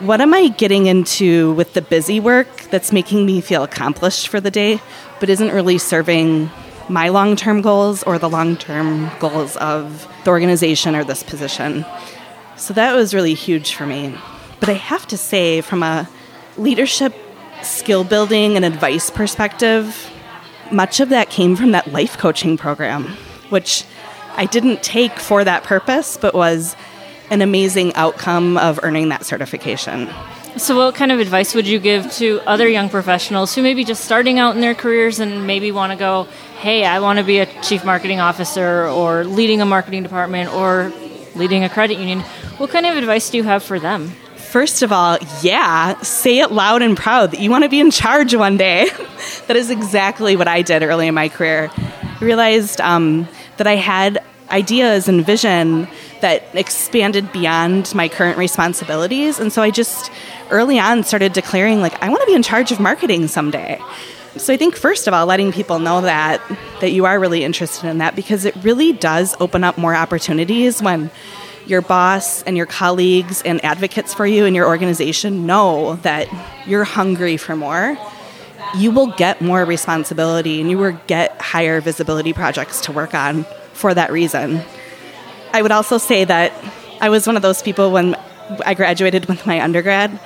what 0.00 0.20
am 0.20 0.34
I 0.34 0.48
getting 0.48 0.86
into 0.86 1.52
with 1.54 1.72
the 1.74 1.82
busy 1.82 2.20
work 2.20 2.48
that's 2.70 2.92
making 2.92 3.24
me 3.24 3.40
feel 3.40 3.62
accomplished 3.62 4.28
for 4.28 4.40
the 4.40 4.50
day, 4.50 4.80
but 5.20 5.30
isn't 5.30 5.52
really 5.52 5.78
serving 5.78 6.50
my 6.88 7.08
long 7.08 7.36
term 7.36 7.62
goals 7.62 8.02
or 8.02 8.18
the 8.18 8.28
long 8.28 8.56
term 8.56 9.10
goals 9.18 9.56
of 9.56 10.06
the 10.24 10.30
organization 10.30 10.94
or 10.94 11.04
this 11.04 11.22
position? 11.22 11.84
So 12.56 12.74
that 12.74 12.94
was 12.94 13.14
really 13.14 13.34
huge 13.34 13.74
for 13.74 13.86
me. 13.86 14.16
But 14.60 14.68
I 14.68 14.74
have 14.74 15.06
to 15.08 15.16
say, 15.16 15.60
from 15.60 15.82
a 15.82 16.08
leadership, 16.56 17.14
skill 17.62 18.04
building, 18.04 18.56
and 18.56 18.64
advice 18.64 19.10
perspective, 19.10 20.10
much 20.70 21.00
of 21.00 21.10
that 21.10 21.30
came 21.30 21.56
from 21.56 21.72
that 21.72 21.92
life 21.92 22.18
coaching 22.18 22.56
program, 22.56 23.04
which 23.50 23.84
I 24.36 24.46
didn't 24.46 24.82
take 24.82 25.18
for 25.18 25.44
that 25.44 25.64
purpose, 25.64 26.16
but 26.16 26.34
was 26.34 26.76
an 27.30 27.42
amazing 27.42 27.94
outcome 27.94 28.56
of 28.56 28.80
earning 28.82 29.08
that 29.10 29.24
certification. 29.24 30.08
So, 30.56 30.76
what 30.76 30.94
kind 30.94 31.12
of 31.12 31.20
advice 31.20 31.54
would 31.54 31.66
you 31.66 31.78
give 31.78 32.10
to 32.12 32.40
other 32.46 32.66
young 32.66 32.88
professionals 32.88 33.54
who 33.54 33.62
may 33.62 33.74
be 33.74 33.84
just 33.84 34.04
starting 34.04 34.38
out 34.38 34.54
in 34.54 34.62
their 34.62 34.74
careers 34.74 35.20
and 35.20 35.46
maybe 35.46 35.70
want 35.70 35.92
to 35.92 35.98
go, 35.98 36.24
hey, 36.60 36.84
I 36.86 37.00
want 37.00 37.18
to 37.18 37.24
be 37.24 37.40
a 37.40 37.62
chief 37.62 37.84
marketing 37.84 38.20
officer 38.20 38.88
or 38.88 39.24
leading 39.24 39.60
a 39.60 39.66
marketing 39.66 40.02
department 40.02 40.52
or 40.54 40.92
leading 41.34 41.62
a 41.62 41.68
credit 41.68 41.98
union? 41.98 42.20
What 42.56 42.70
kind 42.70 42.86
of 42.86 42.96
advice 42.96 43.28
do 43.28 43.36
you 43.36 43.44
have 43.44 43.62
for 43.62 43.78
them? 43.78 44.08
First 44.36 44.82
of 44.82 44.92
all, 44.92 45.18
yeah, 45.42 46.00
say 46.00 46.38
it 46.38 46.50
loud 46.50 46.80
and 46.80 46.96
proud 46.96 47.32
that 47.32 47.40
you 47.40 47.50
want 47.50 47.64
to 47.64 47.68
be 47.70 47.80
in 47.80 47.90
charge 47.90 48.34
one 48.34 48.56
day. 48.56 48.88
that 49.46 49.56
is 49.56 49.68
exactly 49.68 50.36
what 50.36 50.48
I 50.48 50.62
did 50.62 50.82
early 50.82 51.08
in 51.08 51.14
my 51.14 51.28
career. 51.28 51.70
I 51.76 52.18
realized 52.20 52.80
um, 52.80 53.28
that 53.58 53.66
I 53.66 53.74
had 53.74 54.24
ideas 54.50 55.08
and 55.08 55.26
vision 55.26 55.88
that 56.26 56.42
expanded 56.56 57.30
beyond 57.30 57.94
my 57.94 58.08
current 58.08 58.36
responsibilities. 58.36 59.38
And 59.38 59.52
so 59.52 59.62
I 59.62 59.70
just 59.70 60.10
early 60.50 60.76
on 60.76 61.04
started 61.04 61.32
declaring, 61.32 61.80
like, 61.80 62.02
I 62.02 62.08
want 62.08 62.20
to 62.20 62.26
be 62.26 62.34
in 62.34 62.42
charge 62.42 62.72
of 62.72 62.80
marketing 62.80 63.28
someday. 63.28 63.80
So 64.36 64.52
I 64.52 64.56
think 64.56 64.74
first 64.74 65.06
of 65.06 65.14
all, 65.14 65.24
letting 65.24 65.52
people 65.52 65.78
know 65.78 66.00
that 66.00 66.42
that 66.80 66.90
you 66.90 67.04
are 67.04 67.20
really 67.20 67.44
interested 67.44 67.88
in 67.88 67.98
that 67.98 68.16
because 68.16 68.44
it 68.44 68.56
really 68.56 68.92
does 68.92 69.36
open 69.38 69.62
up 69.62 69.78
more 69.78 69.94
opportunities 69.94 70.82
when 70.82 71.12
your 71.64 71.80
boss 71.80 72.42
and 72.42 72.56
your 72.56 72.66
colleagues 72.66 73.40
and 73.42 73.64
advocates 73.64 74.12
for 74.12 74.26
you 74.26 74.46
in 74.46 74.54
your 74.56 74.66
organization 74.66 75.46
know 75.46 75.94
that 76.02 76.26
you're 76.66 76.84
hungry 76.84 77.36
for 77.36 77.54
more, 77.54 77.96
you 78.76 78.90
will 78.90 79.12
get 79.12 79.40
more 79.40 79.64
responsibility 79.64 80.60
and 80.60 80.70
you 80.70 80.78
will 80.78 80.98
get 81.06 81.40
higher 81.40 81.80
visibility 81.80 82.32
projects 82.32 82.80
to 82.80 82.90
work 82.90 83.14
on 83.14 83.44
for 83.74 83.94
that 83.94 84.10
reason. 84.10 84.60
I 85.56 85.62
would 85.62 85.72
also 85.72 85.96
say 85.96 86.22
that 86.22 86.52
I 87.00 87.08
was 87.08 87.26
one 87.26 87.34
of 87.34 87.40
those 87.40 87.62
people 87.62 87.90
when 87.90 88.14
I 88.66 88.74
graduated 88.74 89.24
with 89.24 89.46
my 89.46 89.62
undergrad 89.62 90.20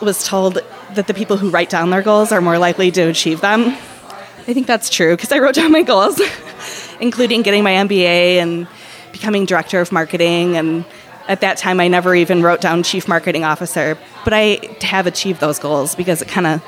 was 0.00 0.26
told 0.26 0.60
that 0.94 1.06
the 1.06 1.12
people 1.12 1.36
who 1.36 1.50
write 1.50 1.68
down 1.68 1.90
their 1.90 2.00
goals 2.00 2.32
are 2.32 2.40
more 2.40 2.56
likely 2.56 2.90
to 2.92 3.02
achieve 3.02 3.42
them. 3.42 3.66
I 3.66 4.54
think 4.54 4.66
that's 4.66 4.88
true 4.88 5.14
because 5.14 5.30
I 5.30 5.40
wrote 5.40 5.56
down 5.56 5.72
my 5.72 5.82
goals, 5.82 6.18
including 7.00 7.42
getting 7.42 7.62
my 7.62 7.72
MBA 7.72 8.36
and 8.36 8.66
becoming 9.12 9.44
director 9.44 9.78
of 9.78 9.92
marketing 9.92 10.56
and 10.56 10.86
at 11.28 11.42
that 11.42 11.58
time 11.58 11.78
I 11.78 11.88
never 11.88 12.14
even 12.14 12.42
wrote 12.42 12.62
down 12.62 12.82
chief 12.82 13.06
marketing 13.06 13.44
officer, 13.44 13.98
but 14.24 14.32
I 14.32 14.58
have 14.80 15.06
achieved 15.06 15.40
those 15.40 15.58
goals 15.58 15.94
because 15.94 16.22
it 16.22 16.28
kind 16.28 16.46
of 16.46 16.64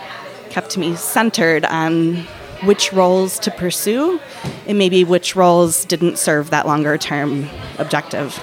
kept 0.51 0.77
me 0.77 0.95
centered 0.95 1.65
on 1.65 2.27
which 2.63 2.93
roles 2.93 3.39
to 3.41 3.51
pursue 3.51 4.21
and 4.67 4.79
maybe 4.79 5.05
which 5.05 5.37
roles 5.37 5.85
didn't 5.85 6.19
serve 6.19 6.51
that 6.51 6.67
longer 6.67 6.97
term 6.99 7.49
objective. 7.79 8.41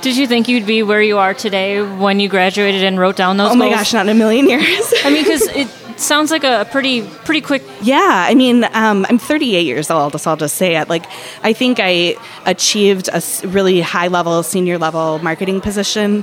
Did 0.00 0.16
you 0.16 0.26
think 0.26 0.48
you'd 0.48 0.66
be 0.66 0.82
where 0.82 1.02
you 1.02 1.18
are 1.18 1.34
today 1.34 1.82
when 1.82 2.20
you 2.20 2.28
graduated 2.28 2.84
and 2.84 2.98
wrote 3.00 3.16
down 3.16 3.36
those? 3.36 3.50
Oh 3.50 3.56
my 3.56 3.68
gosh, 3.68 3.92
not 3.92 4.06
in 4.06 4.10
a 4.10 4.18
million 4.18 4.48
years. 4.48 4.94
I 5.04 5.10
mean, 5.10 5.24
because 5.24 5.42
it 5.48 5.68
sounds 5.98 6.30
like 6.30 6.44
a 6.44 6.68
pretty 6.70 7.02
pretty 7.02 7.40
quick. 7.40 7.62
Yeah, 7.82 8.26
I 8.28 8.34
mean, 8.34 8.64
um, 8.72 9.04
I'm 9.08 9.18
38 9.18 9.66
years 9.66 9.90
old, 9.90 10.18
so 10.20 10.30
I'll 10.30 10.36
just 10.36 10.54
say 10.54 10.76
it. 10.76 10.88
Like, 10.88 11.04
I 11.42 11.52
think 11.52 11.78
I 11.80 12.16
achieved 12.46 13.08
a 13.12 13.20
really 13.48 13.80
high 13.80 14.06
level, 14.08 14.42
senior 14.42 14.78
level 14.78 15.18
marketing 15.18 15.60
position 15.60 16.22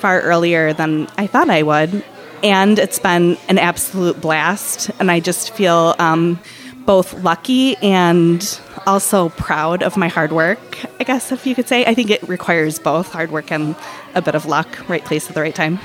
far 0.00 0.20
earlier 0.20 0.72
than 0.72 1.08
I 1.16 1.28
thought 1.28 1.48
I 1.48 1.62
would, 1.62 2.04
and 2.42 2.78
it's 2.78 2.98
been 2.98 3.36
an 3.48 3.58
absolute 3.58 4.20
blast. 4.20 4.90
And 4.98 5.10
I 5.10 5.20
just 5.20 5.52
feel 5.52 5.94
um, 5.98 6.40
both 6.84 7.14
lucky 7.22 7.76
and 7.76 8.60
also 8.86 9.28
proud 9.30 9.82
of 9.82 9.96
my 9.96 10.08
hard 10.08 10.32
work. 10.32 10.78
I 11.00 11.04
guess 11.04 11.32
if 11.32 11.46
you 11.46 11.54
could 11.54 11.68
say, 11.68 11.84
I 11.84 11.94
think 11.94 12.10
it 12.10 12.22
requires 12.28 12.78
both 12.78 13.12
hard 13.12 13.30
work 13.30 13.50
and 13.52 13.76
a 14.14 14.22
bit 14.22 14.34
of 14.34 14.46
luck, 14.46 14.88
right 14.88 15.04
place 15.04 15.28
at 15.28 15.34
the 15.34 15.40
right 15.40 15.54
time. 15.54 15.78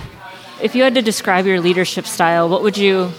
If 0.61 0.75
you 0.75 0.83
had 0.83 0.95
to 0.95 1.01
describe 1.01 1.45
your 1.45 1.61
leadership 1.61 2.07
style, 2.07 2.49
what 2.49 2.63
would 2.63 2.77
you 2.77 3.11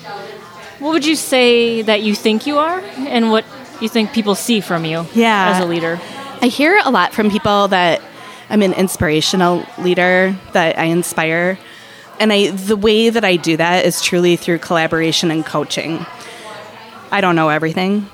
what 0.80 0.92
would 0.92 1.06
you 1.06 1.16
say 1.16 1.82
that 1.82 2.02
you 2.02 2.14
think 2.14 2.46
you 2.46 2.58
are 2.58 2.80
and 2.80 3.30
what 3.30 3.44
you 3.80 3.88
think 3.88 4.12
people 4.12 4.36
see 4.36 4.60
from 4.60 4.84
you 4.84 5.06
yeah. 5.12 5.52
as 5.54 5.62
a 5.62 5.66
leader? 5.66 6.00
I 6.40 6.46
hear 6.46 6.80
a 6.84 6.90
lot 6.90 7.12
from 7.12 7.30
people 7.30 7.68
that 7.68 8.00
I'm 8.48 8.62
an 8.62 8.72
inspirational 8.72 9.64
leader, 9.78 10.36
that 10.52 10.78
I 10.78 10.84
inspire. 10.84 11.58
And 12.20 12.32
I 12.32 12.50
the 12.50 12.76
way 12.76 13.10
that 13.10 13.24
I 13.24 13.36
do 13.36 13.56
that 13.56 13.84
is 13.84 14.02
truly 14.02 14.36
through 14.36 14.58
collaboration 14.58 15.30
and 15.30 15.44
coaching. 15.44 16.04
I 17.10 17.20
don't 17.20 17.36
know 17.36 17.48
everything. 17.48 18.06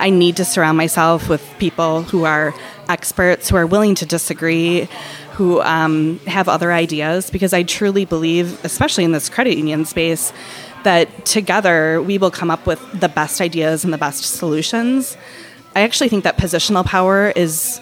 I 0.00 0.10
need 0.10 0.36
to 0.36 0.44
surround 0.44 0.76
myself 0.76 1.28
with 1.28 1.42
people 1.58 2.02
who 2.02 2.24
are 2.24 2.54
experts, 2.88 3.48
who 3.48 3.56
are 3.56 3.66
willing 3.66 3.94
to 3.96 4.06
disagree, 4.06 4.88
who 5.32 5.60
um, 5.62 6.18
have 6.26 6.48
other 6.48 6.72
ideas, 6.72 7.30
because 7.30 7.52
I 7.52 7.62
truly 7.62 8.04
believe, 8.04 8.62
especially 8.64 9.04
in 9.04 9.12
this 9.12 9.28
credit 9.28 9.56
union 9.56 9.84
space, 9.84 10.32
that 10.82 11.24
together 11.24 12.02
we 12.02 12.18
will 12.18 12.30
come 12.30 12.50
up 12.50 12.66
with 12.66 12.80
the 12.98 13.08
best 13.08 13.40
ideas 13.40 13.84
and 13.84 13.92
the 13.92 13.98
best 13.98 14.24
solutions. 14.24 15.16
I 15.74 15.82
actually 15.82 16.08
think 16.08 16.24
that 16.24 16.36
positional 16.36 16.84
power 16.84 17.30
is 17.30 17.80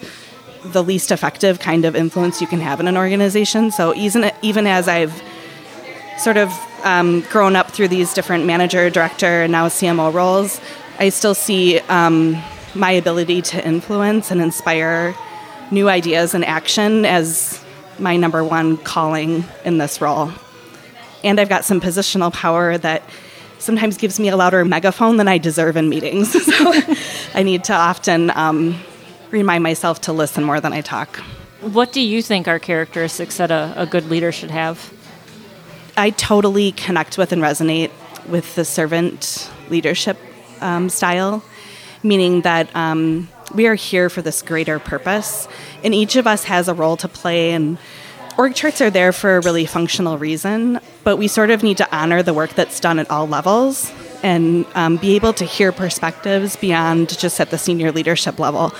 the 0.64 0.82
least 0.82 1.10
effective 1.10 1.58
kind 1.58 1.84
of 1.84 1.96
influence 1.96 2.40
you 2.40 2.46
can 2.46 2.60
have 2.60 2.78
in 2.78 2.86
an 2.88 2.96
organization. 2.96 3.70
So 3.70 3.94
even 3.96 4.30
even 4.42 4.66
as 4.66 4.86
I've 4.86 5.22
sort 6.18 6.36
of 6.36 6.52
um, 6.84 7.20
grown 7.30 7.56
up 7.56 7.70
through 7.70 7.88
these 7.88 8.12
different 8.14 8.44
manager, 8.44 8.90
director, 8.90 9.42
and 9.42 9.52
now 9.52 9.68
CMO 9.68 10.12
roles, 10.12 10.60
I 10.98 11.08
still 11.08 11.34
see 11.34 11.78
um, 11.80 12.40
my 12.74 12.90
ability 12.92 13.42
to 13.42 13.66
influence 13.66 14.30
and 14.30 14.40
inspire 14.40 15.14
new 15.70 15.88
ideas 15.88 16.34
and 16.34 16.44
action 16.44 17.04
as 17.04 17.62
my 17.98 18.16
number 18.16 18.44
one 18.44 18.76
calling 18.78 19.44
in 19.64 19.78
this 19.78 20.00
role. 20.00 20.30
And 21.24 21.40
I've 21.40 21.48
got 21.48 21.64
some 21.64 21.80
positional 21.80 22.32
power 22.32 22.76
that 22.78 23.02
sometimes 23.58 23.96
gives 23.96 24.18
me 24.18 24.28
a 24.28 24.36
louder 24.36 24.64
megaphone 24.64 25.16
than 25.16 25.28
I 25.28 25.38
deserve 25.38 25.76
in 25.76 25.88
meetings. 25.88 26.32
so 26.56 26.72
I 27.34 27.42
need 27.42 27.64
to 27.64 27.72
often 27.72 28.30
um, 28.30 28.80
remind 29.30 29.62
myself 29.62 30.00
to 30.02 30.12
listen 30.12 30.44
more 30.44 30.60
than 30.60 30.72
I 30.72 30.80
talk. 30.80 31.16
What 31.60 31.92
do 31.92 32.00
you 32.00 32.22
think 32.22 32.48
are 32.48 32.58
characteristics 32.58 33.36
that 33.36 33.52
a, 33.52 33.72
a 33.76 33.86
good 33.86 34.10
leader 34.10 34.32
should 34.32 34.50
have? 34.50 34.92
I 35.96 36.10
totally 36.10 36.72
connect 36.72 37.18
with 37.18 37.32
and 37.32 37.42
resonate 37.42 37.90
with 38.28 38.54
the 38.54 38.64
servant 38.64 39.50
leadership 39.68 40.16
um, 40.60 40.88
style, 40.88 41.44
meaning 42.02 42.42
that 42.42 42.74
um, 42.74 43.28
we 43.54 43.66
are 43.66 43.74
here 43.74 44.08
for 44.08 44.22
this 44.22 44.40
greater 44.40 44.78
purpose, 44.78 45.48
and 45.84 45.94
each 45.94 46.16
of 46.16 46.26
us 46.26 46.44
has 46.44 46.68
a 46.68 46.74
role 46.74 46.96
to 46.96 47.08
play. 47.08 47.50
And 47.50 47.76
org 48.38 48.54
charts 48.54 48.80
are 48.80 48.88
there 48.88 49.12
for 49.12 49.36
a 49.36 49.40
really 49.40 49.66
functional 49.66 50.16
reason, 50.16 50.80
but 51.04 51.18
we 51.18 51.28
sort 51.28 51.50
of 51.50 51.62
need 51.62 51.76
to 51.76 51.94
honor 51.94 52.22
the 52.22 52.32
work 52.32 52.54
that's 52.54 52.80
done 52.80 52.98
at 52.98 53.10
all 53.10 53.28
levels 53.28 53.92
and 54.22 54.64
um, 54.74 54.96
be 54.96 55.14
able 55.14 55.34
to 55.34 55.44
hear 55.44 55.72
perspectives 55.72 56.56
beyond 56.56 57.18
just 57.18 57.38
at 57.38 57.50
the 57.50 57.58
senior 57.58 57.92
leadership 57.92 58.38
level. 58.38 58.72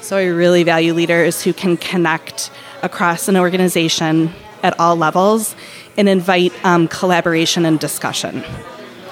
So 0.00 0.16
I 0.16 0.26
really 0.26 0.62
value 0.62 0.94
leaders 0.94 1.42
who 1.42 1.52
can 1.52 1.76
connect 1.76 2.50
across 2.82 3.28
an 3.28 3.36
organization 3.36 4.32
at 4.62 4.78
all 4.80 4.96
levels 4.96 5.54
and 5.96 6.08
invite 6.08 6.52
um, 6.64 6.88
collaboration 6.88 7.64
and 7.64 7.78
discussion. 7.78 8.44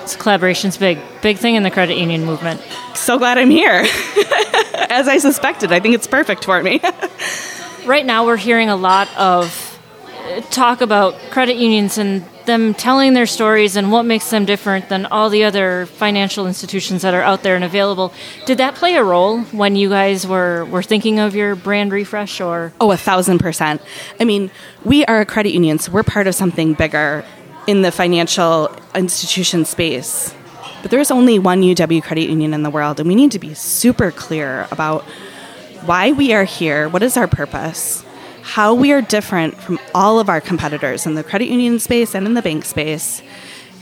So 0.07 0.19
collaboration's 0.19 0.77
big, 0.77 0.99
big 1.23 1.39
thing 1.39 1.55
in 1.55 1.63
the 1.63 1.71
credit 1.71 1.97
union 1.97 2.25
movement. 2.25 2.61
So 2.95 3.19
glad 3.19 3.39
I'm 3.39 3.51
here. 3.51 3.81
As 4.91 5.09
I 5.09 5.19
suspected, 5.19 5.73
I 5.73 5.81
think 5.81 5.95
it's 5.95 6.07
perfect 6.07 6.45
for 6.45 6.63
me. 6.63 6.81
right 7.87 8.05
now, 8.05 8.27
we're 8.27 8.37
hearing 8.37 8.69
a 8.69 8.77
lot 8.77 9.09
of 9.17 9.72
talk 10.51 10.81
about 10.81 11.15
credit 11.31 11.57
unions 11.57 11.99
and 11.99 12.25
them 12.47 12.75
telling 12.75 13.13
their 13.13 13.27
stories 13.27 13.77
and 13.77 13.93
what 13.93 14.05
makes 14.05 14.31
them 14.31 14.45
different 14.45 14.89
than 14.89 15.07
all 15.07 15.31
the 15.31 15.45
other 15.45 15.87
financial 15.87 16.47
institutions 16.47 17.03
that 17.03 17.15
are 17.15 17.23
out 17.23 17.43
there 17.43 17.55
and 17.55 17.65
available. 17.65 18.13
Did 18.47 18.59
that 18.59 18.75
play 18.75 18.97
a 18.97 19.05
role 19.05 19.43
when 19.45 19.77
you 19.77 19.89
guys 19.89 20.27
were, 20.27 20.65
were 20.67 20.83
thinking 20.83 21.19
of 21.19 21.35
your 21.35 21.55
brand 21.55 21.93
refresh 21.93 22.41
or? 22.41 22.73
Oh, 22.81 22.91
a 22.91 22.97
thousand 22.97 23.39
percent. 23.39 23.81
I 24.19 24.25
mean, 24.25 24.51
we 24.85 25.05
are 25.05 25.21
a 25.21 25.27
credit 25.27 25.53
union, 25.53 25.79
so 25.79 25.93
we're 25.93 26.03
part 26.03 26.27
of 26.27 26.35
something 26.35 26.75
bigger 26.75 27.25
in 27.67 27.83
the 27.83 27.93
financial 27.93 28.75
institution 28.95 29.65
space. 29.65 30.35
But 30.83 30.91
there's 30.91 31.13
only 31.13 31.39
one 31.39 31.63
UW 31.63 32.03
credit 32.03 32.29
union 32.29 32.55
in 32.55 32.65
the 32.65 32.71
world, 32.71 32.99
and 32.99 33.09
we 33.09 33.15
need 33.15 33.31
to 33.33 33.39
be 33.39 33.55
super 33.55 34.11
clear 34.11 34.67
about 34.73 35.05
why 35.87 36.11
we 36.13 36.33
are 36.33 36.45
here, 36.45 36.89
what 36.89 37.03
is 37.03 37.17
our 37.17 37.29
purpose, 37.29 38.05
how 38.43 38.75
we 38.75 38.93
are 38.93 39.01
different 39.01 39.57
from 39.61 39.79
all 39.95 40.19
of 40.19 40.29
our 40.29 40.41
competitors 40.41 41.07
in 41.07 41.15
the 41.15 41.23
credit 41.23 41.49
union 41.49 41.79
space 41.79 42.15
and 42.15 42.27
in 42.27 42.35
the 42.35 42.43
bank 42.43 42.65
space, 42.65 43.23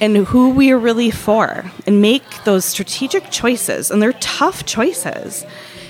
and 0.00 0.16
who 0.16 0.50
we 0.50 0.70
are 0.70 0.78
really 0.78 1.10
for, 1.10 1.70
and 1.86 2.00
make 2.00 2.44
those 2.44 2.64
strategic 2.64 3.30
choices. 3.30 3.90
And 3.90 4.02
they're 4.02 4.12
tough 4.14 4.64
choices. 4.64 5.44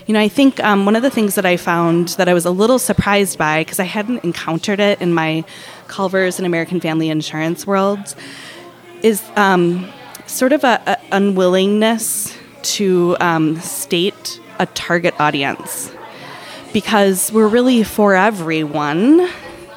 You 0.07 0.15
know, 0.15 0.21
I 0.21 0.29
think 0.29 0.59
um, 0.61 0.85
one 0.85 0.97
of 0.97 1.03
the 1.03 1.11
things 1.11 1.35
that 1.37 1.47
I 1.47 1.57
found 1.57 2.09
that 2.11 2.29
I 2.29 2.35
was 2.35 2.45
a 2.45 2.51
little 2.51 2.79
surprised 2.79 3.39
by, 3.39 3.63
because 3.63 3.79
I 3.79 3.85
hadn't 3.85 4.25
encountered 4.25 4.81
it 4.81 5.01
in 5.01 5.13
my 5.13 5.45
Culver's 5.87 6.39
and 6.39 6.47
American 6.47 6.81
Family 6.81 7.11
Insurance 7.11 7.67
worlds, 7.67 8.17
is 9.03 9.23
um, 9.37 9.89
sort 10.27 10.53
of 10.53 10.65
a, 10.65 10.83
a, 10.87 10.97
unwillingness 11.13 12.37
to 12.63 13.17
um, 13.21 13.57
state 13.61 14.41
a 14.59 14.67
target 14.67 15.15
audience 15.21 15.93
because 16.73 17.33
we're 17.33 17.49
really 17.49 17.83
for 17.83 18.15
everyone 18.15 19.29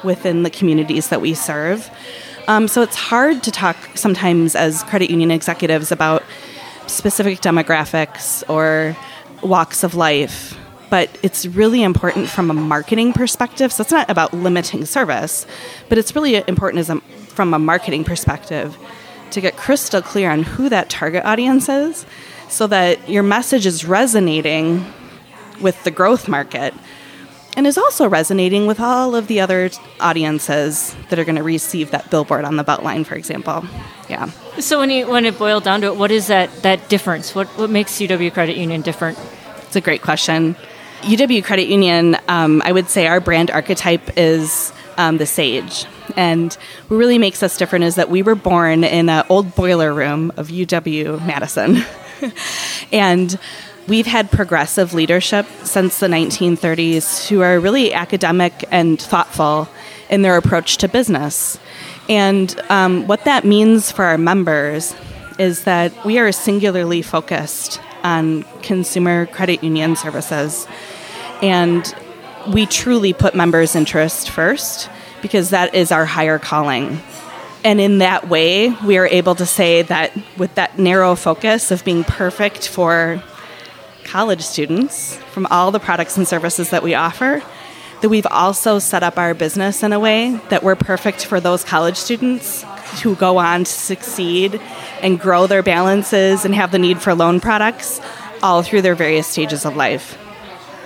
within 0.04 0.42
the 0.42 0.50
communities 0.50 1.08
that 1.08 1.20
we 1.20 1.34
serve. 1.34 1.90
Um, 2.46 2.68
so 2.68 2.82
it's 2.82 2.96
hard 2.96 3.42
to 3.44 3.50
talk 3.50 3.76
sometimes 3.94 4.54
as 4.54 4.82
credit 4.84 5.10
union 5.10 5.30
executives 5.30 5.90
about 5.90 6.22
specific 6.86 7.40
demographics 7.40 8.48
or 8.48 8.96
walks 9.42 9.82
of 9.82 9.94
life. 9.94 10.58
But 10.90 11.18
it's 11.22 11.46
really 11.46 11.82
important 11.82 12.28
from 12.28 12.50
a 12.50 12.54
marketing 12.54 13.14
perspective. 13.14 13.72
So 13.72 13.82
it's 13.82 13.90
not 13.90 14.10
about 14.10 14.34
limiting 14.34 14.84
service, 14.84 15.46
but 15.88 15.98
it's 15.98 16.14
really 16.14 16.36
important 16.46 16.80
as 16.80 16.90
a, 16.90 17.00
from 17.28 17.54
a 17.54 17.58
marketing 17.58 18.04
perspective 18.04 18.76
to 19.30 19.40
get 19.40 19.56
crystal 19.56 20.02
clear 20.02 20.30
on 20.30 20.42
who 20.42 20.68
that 20.68 20.90
target 20.90 21.24
audience 21.24 21.68
is 21.68 22.06
so 22.48 22.66
that 22.68 23.08
your 23.08 23.22
message 23.22 23.66
is 23.66 23.84
resonating 23.84 24.84
with 25.60 25.82
the 25.84 25.90
growth 25.90 26.28
market 26.28 26.74
and 27.56 27.66
is 27.66 27.78
also 27.78 28.08
resonating 28.08 28.66
with 28.66 28.80
all 28.80 29.14
of 29.14 29.28
the 29.28 29.40
other 29.40 29.70
audiences 30.00 30.94
that 31.08 31.18
are 31.18 31.24
going 31.24 31.36
to 31.36 31.42
receive 31.42 31.90
that 31.92 32.10
billboard 32.10 32.44
on 32.44 32.56
the 32.56 32.64
Beltline, 32.64 33.06
for 33.06 33.14
example. 33.14 33.64
Yeah. 34.08 34.30
So 34.58 34.80
when 34.80 34.90
you 34.90 35.08
when 35.08 35.24
it 35.24 35.38
boiled 35.38 35.64
down 35.64 35.80
to 35.82 35.88
it, 35.88 35.96
what 35.96 36.10
is 36.10 36.26
that 36.28 36.50
that 36.62 36.88
difference? 36.88 37.34
What 37.34 37.46
what 37.58 37.70
makes 37.70 37.92
UW 37.92 38.32
Credit 38.32 38.56
Union 38.56 38.82
different? 38.82 39.18
It's 39.62 39.76
a 39.76 39.80
great 39.80 40.02
question. 40.02 40.56
UW 41.02 41.44
Credit 41.44 41.68
Union, 41.68 42.16
um, 42.28 42.62
I 42.64 42.72
would 42.72 42.88
say 42.88 43.06
our 43.06 43.20
brand 43.20 43.50
archetype 43.50 44.16
is 44.16 44.72
um, 44.96 45.18
the 45.18 45.26
sage. 45.26 45.84
And 46.16 46.52
what 46.88 46.96
really 46.96 47.18
makes 47.18 47.42
us 47.42 47.58
different 47.58 47.84
is 47.84 47.96
that 47.96 48.08
we 48.08 48.22
were 48.22 48.34
born 48.34 48.84
in 48.84 49.08
an 49.08 49.26
old 49.28 49.54
boiler 49.54 49.92
room 49.92 50.32
of 50.36 50.48
UW 50.48 51.24
Madison. 51.26 51.82
and 52.92 53.38
We've 53.86 54.06
had 54.06 54.30
progressive 54.30 54.94
leadership 54.94 55.46
since 55.62 56.00
the 56.00 56.06
1930s 56.06 57.28
who 57.28 57.42
are 57.42 57.60
really 57.60 57.92
academic 57.92 58.64
and 58.70 59.00
thoughtful 59.00 59.68
in 60.08 60.22
their 60.22 60.38
approach 60.38 60.78
to 60.78 60.88
business. 60.88 61.58
And 62.08 62.58
um, 62.70 63.06
what 63.06 63.26
that 63.26 63.44
means 63.44 63.92
for 63.92 64.06
our 64.06 64.16
members 64.16 64.94
is 65.38 65.64
that 65.64 65.92
we 66.02 66.18
are 66.18 66.32
singularly 66.32 67.02
focused 67.02 67.78
on 68.02 68.44
consumer 68.62 69.26
credit 69.26 69.62
union 69.62 69.96
services. 69.96 70.66
And 71.42 71.94
we 72.54 72.64
truly 72.64 73.12
put 73.12 73.34
members' 73.34 73.76
interest 73.76 74.30
first 74.30 74.88
because 75.20 75.50
that 75.50 75.74
is 75.74 75.92
our 75.92 76.06
higher 76.06 76.38
calling. 76.38 77.02
And 77.64 77.80
in 77.82 77.98
that 77.98 78.30
way, 78.30 78.70
we 78.86 78.96
are 78.96 79.06
able 79.06 79.34
to 79.34 79.44
say 79.44 79.82
that 79.82 80.12
with 80.38 80.54
that 80.54 80.78
narrow 80.78 81.14
focus 81.16 81.70
of 81.70 81.84
being 81.84 82.04
perfect 82.04 82.66
for 82.66 83.22
college 84.04 84.42
students 84.42 85.16
from 85.32 85.46
all 85.46 85.70
the 85.70 85.80
products 85.80 86.16
and 86.16 86.28
services 86.28 86.70
that 86.70 86.82
we 86.82 86.94
offer 86.94 87.42
that 88.04 88.10
we've 88.10 88.26
also 88.26 88.78
set 88.78 89.02
up 89.02 89.16
our 89.16 89.32
business 89.32 89.82
in 89.82 89.92
a 89.94 89.98
way 89.98 90.38
that 90.50 90.62
we're 90.62 90.76
perfect 90.76 91.24
for 91.24 91.40
those 91.40 91.64
college 91.64 91.96
students 91.96 92.62
who 93.02 93.14
go 93.16 93.38
on 93.38 93.64
to 93.64 93.70
succeed 93.70 94.60
and 95.00 95.18
grow 95.18 95.46
their 95.46 95.62
balances 95.62 96.44
and 96.44 96.54
have 96.54 96.70
the 96.70 96.78
need 96.78 97.00
for 97.00 97.14
loan 97.14 97.40
products 97.40 98.02
all 98.42 98.62
through 98.62 98.82
their 98.82 98.94
various 98.94 99.26
stages 99.26 99.64
of 99.64 99.74
life. 99.74 100.16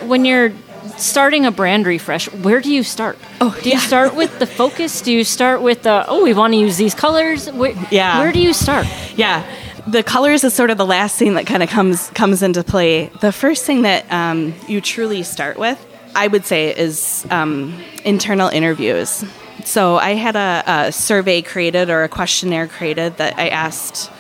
When 0.07 0.25
you're 0.25 0.53
starting 0.97 1.45
a 1.45 1.51
brand 1.51 1.87
refresh, 1.87 2.33
where 2.33 2.61
do 2.61 2.73
you 2.73 2.85
start? 2.85 3.19
Oh, 3.41 3.59
do 3.65 3.71
you 3.71 3.81
start 3.81 4.15
with 4.15 4.39
the 4.39 4.47
focus? 4.47 5.01
Do 5.03 5.13
you 5.13 5.25
start 5.25 5.61
with 5.61 5.83
the 5.83 6.05
oh, 6.07 6.23
we 6.23 6.35
want 6.35 6.53
to 6.53 6.57
use 6.57 6.77
these 6.77 6.95
colors? 6.95 7.51
Where, 7.51 7.75
yeah. 7.91 8.21
Where 8.21 8.31
do 8.31 8.41
you 8.41 8.53
start? 8.53 8.87
Yeah 9.17 9.45
the 9.89 10.03
colors 10.03 10.45
is 10.45 10.53
sort 10.53 10.71
of 10.71 10.77
the 10.77 10.87
last 10.87 11.19
thing 11.19 11.35
that 11.35 11.47
kind 11.47 11.63
of 11.63 11.71
comes 11.71 12.11
comes 12.11 12.43
into 12.43 12.63
play. 12.63 13.07
The 13.21 13.33
first 13.33 13.65
thing 13.65 13.83
that 13.83 14.11
um, 14.13 14.55
you 14.67 14.81
truly 14.81 15.23
start 15.23 15.59
with, 15.59 15.85
I 16.15 16.27
would 16.27 16.45
say, 16.45 16.77
is 16.77 17.27
um, 17.31 17.83
internal 18.05 18.49
interviews. 18.49 19.25
So 19.65 19.97
I 19.97 20.11
had 20.11 20.37
a, 20.37 20.63
a, 20.67 20.93
survey 20.93 21.43
created 21.43 21.91
or 21.91 22.05
a 22.05 22.09
questionnaire 22.09 22.69
created 22.69 23.17
that 23.17 23.39
I 23.39 23.49
asked. 23.49 24.11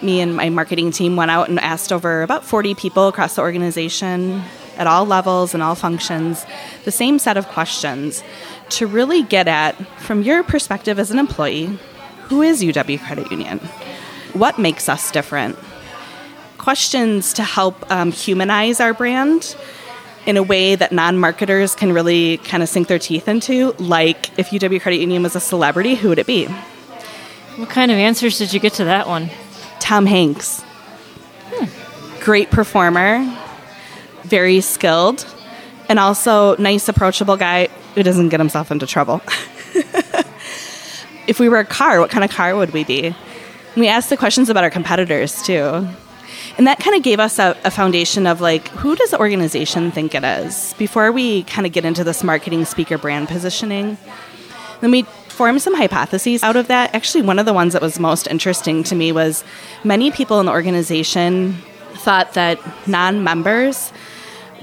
Me 0.00 0.20
and 0.20 0.36
my 0.36 0.48
marketing 0.48 0.90
team 0.90 1.16
went 1.16 1.30
out 1.30 1.48
and 1.48 1.58
asked 1.58 1.92
over 1.92 2.22
about 2.22 2.44
40 2.44 2.74
people 2.74 3.08
across 3.08 3.36
the 3.36 3.42
organization 3.42 4.42
at 4.76 4.86
all 4.86 5.06
levels 5.06 5.54
and 5.54 5.62
all 5.62 5.74
functions 5.74 6.44
the 6.84 6.90
same 6.90 7.18
set 7.18 7.36
of 7.36 7.48
questions 7.48 8.22
to 8.68 8.86
really 8.86 9.22
get 9.22 9.48
at, 9.48 9.74
from 10.00 10.22
your 10.22 10.42
perspective 10.42 10.98
as 10.98 11.10
an 11.10 11.18
employee, 11.18 11.78
who 12.24 12.42
is 12.42 12.62
UW 12.62 13.02
Credit 13.04 13.30
Union? 13.30 13.58
What 14.32 14.58
makes 14.58 14.88
us 14.88 15.10
different. 15.10 15.56
Questions 16.58 17.32
to 17.34 17.44
help 17.44 17.90
um, 17.90 18.12
humanize 18.12 18.80
our 18.80 18.92
brand 18.92 19.56
in 20.26 20.36
a 20.36 20.42
way 20.42 20.74
that 20.74 20.92
non 20.92 21.18
marketers 21.18 21.74
can 21.74 21.92
really 21.92 22.38
kind 22.38 22.62
of 22.62 22.68
sink 22.68 22.88
their 22.88 22.98
teeth 22.98 23.28
into. 23.28 23.72
Like, 23.78 24.36
if 24.38 24.50
UW 24.50 24.80
Credit 24.80 24.98
Union 24.98 25.22
was 25.22 25.36
a 25.36 25.40
celebrity, 25.40 25.94
who 25.94 26.08
would 26.08 26.18
it 26.18 26.26
be? 26.26 26.46
What 27.56 27.70
kind 27.70 27.90
of 27.90 27.96
answers 27.96 28.38
did 28.38 28.52
you 28.52 28.60
get 28.60 28.74
to 28.74 28.84
that 28.84 29.06
one? 29.06 29.30
Tom 29.78 30.04
Hanks. 30.04 30.62
Great 32.20 32.50
performer, 32.50 33.24
very 34.24 34.60
skilled, 34.60 35.24
and 35.88 35.98
also 36.00 36.56
nice, 36.56 36.88
approachable 36.88 37.36
guy 37.36 37.68
who 37.94 38.02
doesn't 38.02 38.30
get 38.30 38.40
himself 38.40 38.72
into 38.72 38.86
trouble. 38.86 39.22
if 41.28 41.38
we 41.38 41.48
were 41.48 41.60
a 41.60 41.64
car, 41.64 42.00
what 42.00 42.10
kind 42.10 42.24
of 42.24 42.30
car 42.30 42.56
would 42.56 42.72
we 42.72 42.82
be? 42.82 43.14
We 43.76 43.88
asked 43.88 44.10
the 44.10 44.16
questions 44.16 44.48
about 44.48 44.64
our 44.64 44.70
competitors 44.70 45.42
too. 45.42 45.86
And 46.58 46.66
that 46.66 46.78
kind 46.78 46.96
of 46.96 47.02
gave 47.02 47.20
us 47.20 47.38
a, 47.38 47.56
a, 47.64 47.70
foundation 47.70 48.26
of 48.26 48.40
like, 48.40 48.68
who 48.68 48.96
does 48.96 49.10
the 49.10 49.18
organization 49.18 49.90
think 49.90 50.14
it 50.14 50.24
is 50.24 50.74
before 50.78 51.12
we 51.12 51.42
kind 51.42 51.66
of 51.66 51.72
get 51.72 51.84
into 51.84 52.02
this 52.02 52.24
marketing 52.24 52.64
speaker 52.64 52.96
brand 52.96 53.28
positioning? 53.28 53.98
Then 54.80 54.90
we 54.90 55.02
formed 55.28 55.60
some 55.60 55.74
hypotheses 55.74 56.42
out 56.42 56.56
of 56.56 56.68
that. 56.68 56.94
Actually, 56.94 57.22
one 57.22 57.38
of 57.38 57.44
the 57.44 57.52
ones 57.52 57.74
that 57.74 57.82
was 57.82 58.00
most 58.00 58.26
interesting 58.26 58.82
to 58.84 58.94
me 58.94 59.12
was 59.12 59.44
many 59.84 60.10
people 60.10 60.40
in 60.40 60.46
the 60.46 60.52
organization 60.52 61.54
thought 61.96 62.32
that 62.34 62.58
non 62.88 63.22
members 63.22 63.92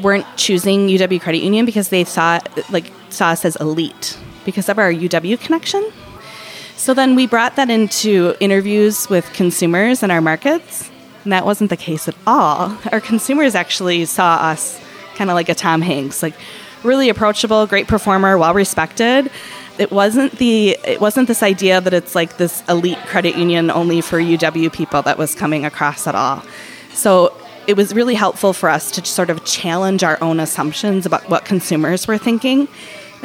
weren't 0.02 0.26
choosing 0.36 0.88
UW 0.88 1.22
Credit 1.22 1.44
Union 1.44 1.66
because 1.66 1.90
they 1.90 2.04
thought, 2.04 2.50
like, 2.72 2.92
saw 3.10 3.30
us 3.30 3.46
as 3.46 3.56
elite 3.58 4.18
because 4.46 4.68
of 4.68 4.80
our 4.80 4.92
UW 4.92 5.40
connection. 5.40 5.93
So 6.84 6.94
then 6.94 7.16
we 7.16 7.28
brought 7.28 7.56
that 7.56 7.70
into 7.70 8.36
interviews 8.42 9.10
with 9.10 9.32
consumers 9.32 10.04
in 10.04 10.12
our 10.12 10.20
markets 10.20 10.92
and 11.24 11.32
that 11.32 11.46
wasn't 11.46 11.70
the 11.70 11.78
case 11.78 12.10
at 12.10 12.16
all. 12.28 12.78
Our 12.92 13.00
consumers 13.00 13.56
actually 13.56 14.04
saw 14.04 14.36
us 14.36 14.82
kind 15.16 15.30
of 15.30 15.36
like 15.36 15.48
a 15.48 15.56
Tom 15.56 15.82
Hanks, 15.82 16.22
like 16.22 16.34
really 16.84 17.08
approachable, 17.08 17.66
great 17.68 17.88
performer, 17.88 18.38
well 18.38 18.54
respected. 18.54 19.32
It 19.78 19.92
wasn't 19.92 20.34
the 20.40 20.78
it 20.84 21.00
wasn't 21.00 21.30
this 21.30 21.42
idea 21.42 21.80
that 21.80 21.94
it's 21.94 22.16
like 22.16 22.36
this 22.36 22.62
elite 22.68 23.00
credit 23.06 23.38
union 23.38 23.72
only 23.72 24.02
for 24.02 24.20
UW 24.20 24.74
people 24.74 25.02
that 25.04 25.18
was 25.18 25.36
coming 25.36 25.64
across 25.64 26.06
at 26.06 26.16
all. 26.16 26.44
So 26.92 27.34
it 27.66 27.78
was 27.78 27.94
really 27.94 28.16
helpful 28.16 28.52
for 28.52 28.68
us 28.68 28.92
to 28.92 29.06
sort 29.06 29.30
of 29.30 29.46
challenge 29.46 30.04
our 30.04 30.22
own 30.22 30.42
assumptions 30.42 31.06
about 31.06 31.30
what 31.30 31.46
consumers 31.46 32.08
were 32.08 32.18
thinking 32.18 32.68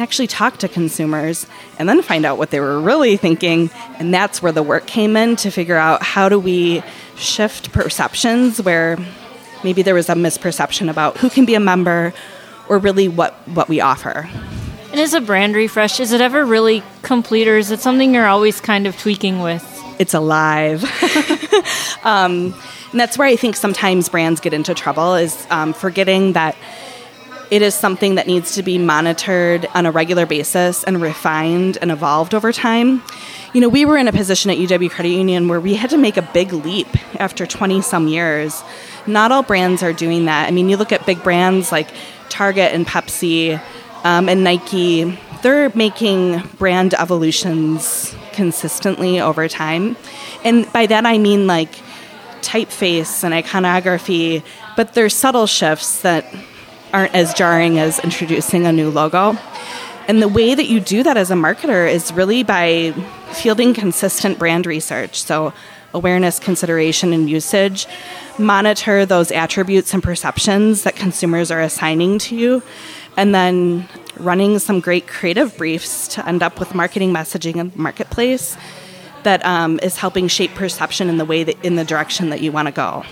actually 0.01 0.27
talk 0.27 0.59
to 0.59 0.69
consumers 0.69 1.47
and 1.79 1.89
then 1.89 2.03
find 2.03 2.25
out 2.25 2.39
what 2.39 2.51
they 2.51 2.61
were 2.61 2.81
really 2.81 3.17
thinking. 3.17 3.71
And 3.99 4.13
that's 4.13 4.43
where 4.43 4.53
the 4.53 4.63
work 4.63 4.87
came 4.87 5.17
in 5.17 5.37
to 5.37 5.51
figure 5.51 5.77
out 5.77 6.03
how 6.03 6.29
do 6.29 6.39
we 6.39 6.83
shift 7.17 7.73
perceptions 7.73 8.61
where 8.61 8.99
maybe 9.65 9.83
there 9.83 9.95
was 9.95 10.09
a 10.09 10.15
misperception 10.15 10.89
about 10.89 11.17
who 11.19 11.29
can 11.29 11.45
be 11.45 11.55
a 11.55 11.61
member 11.61 12.13
or 12.69 12.79
really 12.79 13.09
what, 13.09 13.35
what 13.49 13.69
we 13.69 13.81
offer. 13.81 14.29
And 14.91 15.01
is 15.01 15.15
a 15.15 15.21
brand 15.21 15.55
refresh, 15.55 16.01
is 16.01 16.13
it 16.13 16.21
ever 16.21 16.45
really 16.45 16.83
complete 17.03 17.47
or 17.47 17.59
is 17.59 17.71
it 17.71 17.81
something 17.81 18.15
you're 18.15 18.27
always 18.27 18.61
kind 18.61 18.87
of 18.87 18.99
tweaking 18.99 19.41
with? 19.41 19.65
It's 19.99 20.15
alive. 20.15 20.85
um, 22.05 22.55
and 22.91 23.01
that's 23.01 23.19
where 23.19 23.29
I 23.29 23.37
think 23.37 23.57
sometimes 23.57 24.09
brands 24.09 24.41
get 24.41 24.55
into 24.55 24.75
trouble 24.75 25.15
is 25.15 25.47
um, 25.51 25.75
forgetting 25.75 26.33
that 26.33 26.57
it 27.51 27.63
is 27.63 27.75
something 27.75 28.17
that 28.17 28.27
needs 28.27 28.55
to 28.57 28.63
be 28.63 28.79
monitored 28.79 29.67
on 29.75 29.87
a 29.87 29.91
regular 29.91 30.27
basis 30.27 30.85
and 30.85 31.01
refined 31.01 31.79
and 31.81 31.91
evolved 31.91 32.35
over 32.35 32.53
time. 32.53 33.03
You 33.55 33.63
know, 33.63 33.69
we 33.69 33.85
were 33.85 33.97
in 33.97 34.09
a 34.09 34.13
position 34.13 34.51
at 34.51 34.59
UW 34.59 34.91
Credit 34.91 35.11
Union 35.11 35.49
where 35.49 35.61
we 35.61 35.75
had 35.75 35.91
to 35.91 35.97
make 35.97 36.17
a 36.17 36.23
big 36.23 36.53
leap 36.53 36.89
after 37.21 37.47
20 37.47 37.81
some 37.81 38.07
years. 38.07 38.63
Not 39.07 39.33
all 39.33 39.43
brands 39.43 39.83
are 39.83 39.95
doing 39.95 40.27
that. 40.27 40.47
I 40.49 40.51
mean, 40.51 40.69
you 40.69 40.77
look 40.77 40.93
at 40.93 41.07
big 41.07 41.23
brands 41.23 41.73
like 41.73 41.89
Target 42.29 42.75
and 42.75 42.87
Pepsi 42.87 43.61
um, 44.05 44.29
and 44.29 44.45
Nike, 44.45 45.19
they're 45.43 45.71
making 45.75 46.43
brand 46.59 46.95
evolutions 46.95 48.15
consistently 48.33 49.21
over 49.21 49.49
time. 49.49 49.97
And 50.45 50.71
by 50.73 50.87
that 50.87 51.07
I 51.07 51.19
mean 51.19 51.47
like 51.47 51.73
typeface 52.41 53.25
and 53.25 53.35
iconography, 53.35 54.43
but 54.77 54.95
there's 54.95 55.15
subtle 55.15 55.47
shifts 55.47 56.03
that 56.03 56.27
aren't 56.93 57.15
as 57.15 57.35
jarring 57.35 57.79
as 57.79 57.99
introducing 58.01 58.67
a 58.67 58.73
new 58.73 58.91
logo. 58.91 59.37
And 60.09 60.23
the 60.23 60.29
way 60.29 60.55
that 60.55 60.67
you 60.67 60.81
do 60.81 61.03
that 61.03 61.17
as 61.17 61.31
a 61.31 61.35
marketer 61.35 61.91
is 61.91 62.13
really 62.13 62.43
by 62.43 62.93
fielding 63.33 63.75
consistent 63.75 64.39
brand 64.39 64.67
research. 64.67 65.23
So, 65.23 65.53
awareness, 65.95 66.39
consideration, 66.39 67.13
and 67.13 67.29
usage. 67.29 67.87
Monitor 68.39 69.05
those 69.05 69.31
attributes 69.31 69.93
and 69.95 70.03
perceptions 70.03 70.83
that 70.85 70.97
consumers 70.97 71.51
are 71.51 71.61
assigning 71.61 72.19
to 72.21 72.37
you. 72.37 72.63
And 73.17 73.35
then 73.35 73.89
running 74.19 74.59
some 74.59 74.81
great 74.81 75.07
creative 75.07 75.57
briefs 75.57 76.09
to 76.09 76.27
end 76.27 76.43
up 76.43 76.59
with 76.59 76.75
marketing 76.75 77.13
messaging 77.13 77.57
in 77.57 77.71
the 77.71 77.79
marketplace 77.79 78.57
that 79.25 79.45
um, 79.45 79.79
is 79.83 79.97
helping 79.97 80.29
shape 80.29 80.55
perception 80.55 81.09
in 81.09 81.19
the 81.19 81.25
way 81.25 81.45
that 81.45 81.63
in 81.65 81.77
the 81.77 81.85
direction 81.85 82.31
that 82.31 82.41
you 82.41 82.53
want 82.53 82.67
to 82.67 82.73
go. 82.73 83.05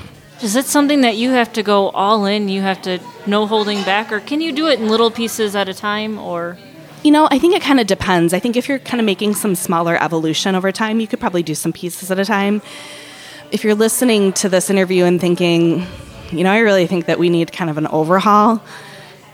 Is 0.42 0.55
it 0.55 0.66
something 0.66 1.01
that 1.01 1.16
you 1.16 1.31
have 1.31 1.53
to 1.55 1.62
go 1.62 1.88
all 1.90 2.27
in? 2.27 2.49
You 2.49 2.61
have 2.61 2.83
to 2.83 2.99
no 3.27 3.46
holding 3.46 3.83
back, 3.85 4.12
or 4.12 4.20
can 4.20 4.42
you 4.42 4.53
do 4.53 4.68
it 4.68 4.79
in 4.79 4.88
little 4.88 5.11
pieces 5.11 5.57
at 5.57 5.68
a 5.68 5.75
time? 5.75 6.18
Or 6.18 6.59
you 7.03 7.11
know, 7.11 7.27
I 7.31 7.38
think 7.38 7.55
it 7.55 7.62
kind 7.62 7.81
of 7.81 7.87
depends. 7.87 8.35
I 8.35 8.38
think 8.38 8.57
if 8.57 8.68
you're 8.68 8.79
kind 8.79 9.01
of 9.01 9.07
making 9.07 9.35
some 9.35 9.55
smaller 9.55 9.96
evolution 10.03 10.55
over 10.55 10.72
time, 10.72 11.01
you 11.01 11.07
could 11.07 11.20
probably 11.20 11.42
do 11.42 11.55
some 11.55 11.72
pieces 11.72 12.11
at 12.11 12.18
a 12.18 12.25
time. 12.25 12.61
If 13.51 13.64
you're 13.64 13.75
listening 13.75 14.33
to 14.35 14.49
this 14.49 14.68
interview 14.68 15.05
and 15.05 15.20
thinking, 15.20 15.87
you 16.33 16.44
know, 16.44 16.51
I 16.51 16.59
really 16.59 16.87
think 16.87 17.07
that 17.07 17.18
we 17.18 17.31
need 17.31 17.53
kind 17.53 17.70
of 17.70 17.79
an 17.79 17.87
overhaul, 17.87 18.61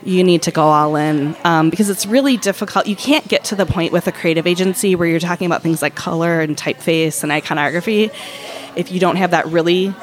you 0.05 0.23
need 0.23 0.43
to 0.43 0.51
go 0.51 0.65
all 0.65 0.97
in 0.97 1.35
um, 1.45 1.71
because 1.71 1.89
it's 1.89 2.07
really 2.07 2.37
difficult. 2.37 2.87
You 2.87 2.97
can't 2.97 3.27
get 3.27 3.45
to 3.45 3.57
the 3.57 3.67
point 3.67 3.93
with 3.93 4.07
a 4.07 4.13
creative 4.13 4.47
agency 4.47 4.95
where 4.95 5.09
you're 5.09 5.21
talking 5.21 5.47
about 5.47 5.63
things 5.63 5.81
like 5.81 5.95
color 5.95 6.41
and 6.41 6.57
typeface 6.57 7.23
and 7.23 7.33
iconography 7.33 8.11
if 8.77 8.93
you 8.93 9.01
don't 9.01 9.17
have 9.17 9.31
that 9.31 9.47
really 9.47 9.95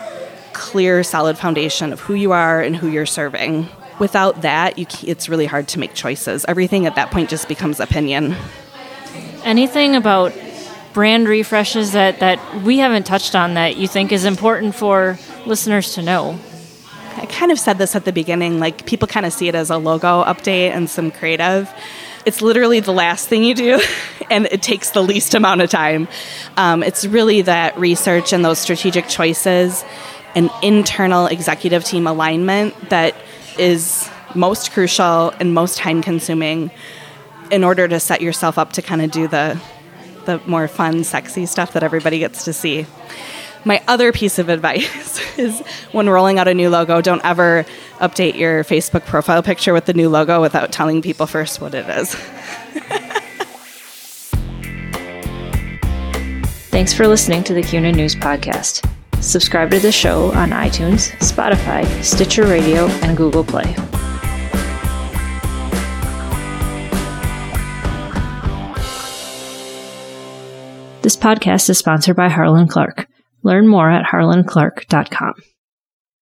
clear, 0.59 1.03
solid 1.03 1.37
foundation 1.37 1.93
of 1.93 2.01
who 2.01 2.13
you 2.13 2.33
are 2.33 2.61
and 2.61 2.75
who 2.75 2.89
you're 2.89 3.05
serving. 3.05 3.67
Without 3.97 4.41
that, 4.41 4.77
you, 4.77 4.85
it's 5.03 5.29
really 5.29 5.45
hard 5.45 5.69
to 5.69 5.79
make 5.79 5.93
choices. 5.93 6.45
Everything 6.47 6.85
at 6.85 6.95
that 6.95 7.11
point 7.11 7.29
just 7.29 7.47
becomes 7.47 7.79
opinion. 7.79 8.35
Anything 9.43 9.95
about 9.95 10.33
brand 10.93 11.27
refreshes 11.29 11.93
that, 11.93 12.19
that 12.19 12.63
we 12.63 12.77
haven't 12.77 13.05
touched 13.05 13.35
on 13.35 13.53
that 13.53 13.77
you 13.77 13.87
think 13.87 14.11
is 14.11 14.25
important 14.25 14.75
for 14.75 15.17
listeners 15.45 15.93
to 15.95 16.01
know? 16.01 16.37
I 17.15 17.25
kind 17.25 17.51
of 17.51 17.59
said 17.59 17.77
this 17.77 17.95
at 17.95 18.03
the 18.05 18.11
beginning, 18.11 18.59
like 18.59 18.85
people 18.85 19.07
kind 19.07 19.25
of 19.25 19.33
see 19.33 19.47
it 19.47 19.55
as 19.55 19.69
a 19.69 19.77
logo 19.77 20.23
update 20.25 20.71
and 20.71 20.89
some 20.89 21.09
creative. 21.09 21.73
It's 22.25 22.41
literally 22.41 22.81
the 22.81 22.91
last 22.91 23.29
thing 23.29 23.43
you 23.45 23.55
do, 23.55 23.81
and 24.29 24.45
it 24.51 24.61
takes 24.61 24.91
the 24.91 25.01
least 25.01 25.35
amount 25.35 25.61
of 25.61 25.69
time. 25.69 26.09
Um, 26.57 26.83
it's 26.83 27.05
really 27.05 27.43
that 27.43 27.77
research 27.77 28.33
and 28.33 28.43
those 28.43 28.59
strategic 28.59 29.07
choices 29.07 29.85
an 30.35 30.49
internal 30.61 31.27
executive 31.27 31.83
team 31.83 32.07
alignment 32.07 32.89
that 32.89 33.15
is 33.57 34.09
most 34.35 34.71
crucial 34.71 35.31
and 35.39 35.53
most 35.53 35.77
time 35.77 36.01
consuming 36.01 36.71
in 37.51 37.63
order 37.63 37.87
to 37.87 37.99
set 37.99 38.21
yourself 38.21 38.57
up 38.57 38.73
to 38.73 38.81
kind 38.81 39.01
of 39.01 39.11
do 39.11 39.27
the 39.27 39.59
the 40.25 40.39
more 40.45 40.67
fun 40.67 41.03
sexy 41.03 41.45
stuff 41.45 41.73
that 41.73 41.81
everybody 41.81 42.19
gets 42.19 42.43
to 42.43 42.53
see. 42.53 42.85
My 43.65 43.81
other 43.87 44.11
piece 44.11 44.37
of 44.37 44.49
advice 44.55 45.19
is 45.37 45.59
when 45.91 46.07
rolling 46.09 46.37
out 46.37 46.47
a 46.47 46.53
new 46.53 46.69
logo 46.69 47.01
don't 47.01 47.23
ever 47.25 47.65
update 47.97 48.35
your 48.35 48.63
facebook 48.63 49.05
profile 49.05 49.41
picture 49.41 49.73
with 49.73 49.85
the 49.85 49.93
new 49.93 50.09
logo 50.09 50.41
without 50.41 50.71
telling 50.71 51.01
people 51.01 51.25
first 51.25 51.61
what 51.61 51.73
it 51.73 51.89
is. 51.89 52.15
Thanks 56.69 56.93
for 56.93 57.07
listening 57.07 57.43
to 57.45 57.53
the 57.53 57.63
CUNA 57.63 57.91
news 57.91 58.15
podcast 58.15 58.87
Subscribe 59.21 59.71
to 59.71 59.79
the 59.79 59.91
show 59.91 60.31
on 60.33 60.49
iTunes, 60.51 61.11
Spotify, 61.19 61.85
Stitcher 62.03 62.43
Radio, 62.43 62.87
and 63.03 63.17
Google 63.17 63.43
Play. 63.43 63.75
This 71.01 71.15
podcast 71.15 71.69
is 71.69 71.77
sponsored 71.77 72.15
by 72.15 72.29
Harland 72.29 72.69
Clarke. 72.69 73.07
Learn 73.41 73.67
more 73.67 73.89
at 73.89 74.05
harlandclarke.com. 74.05 75.33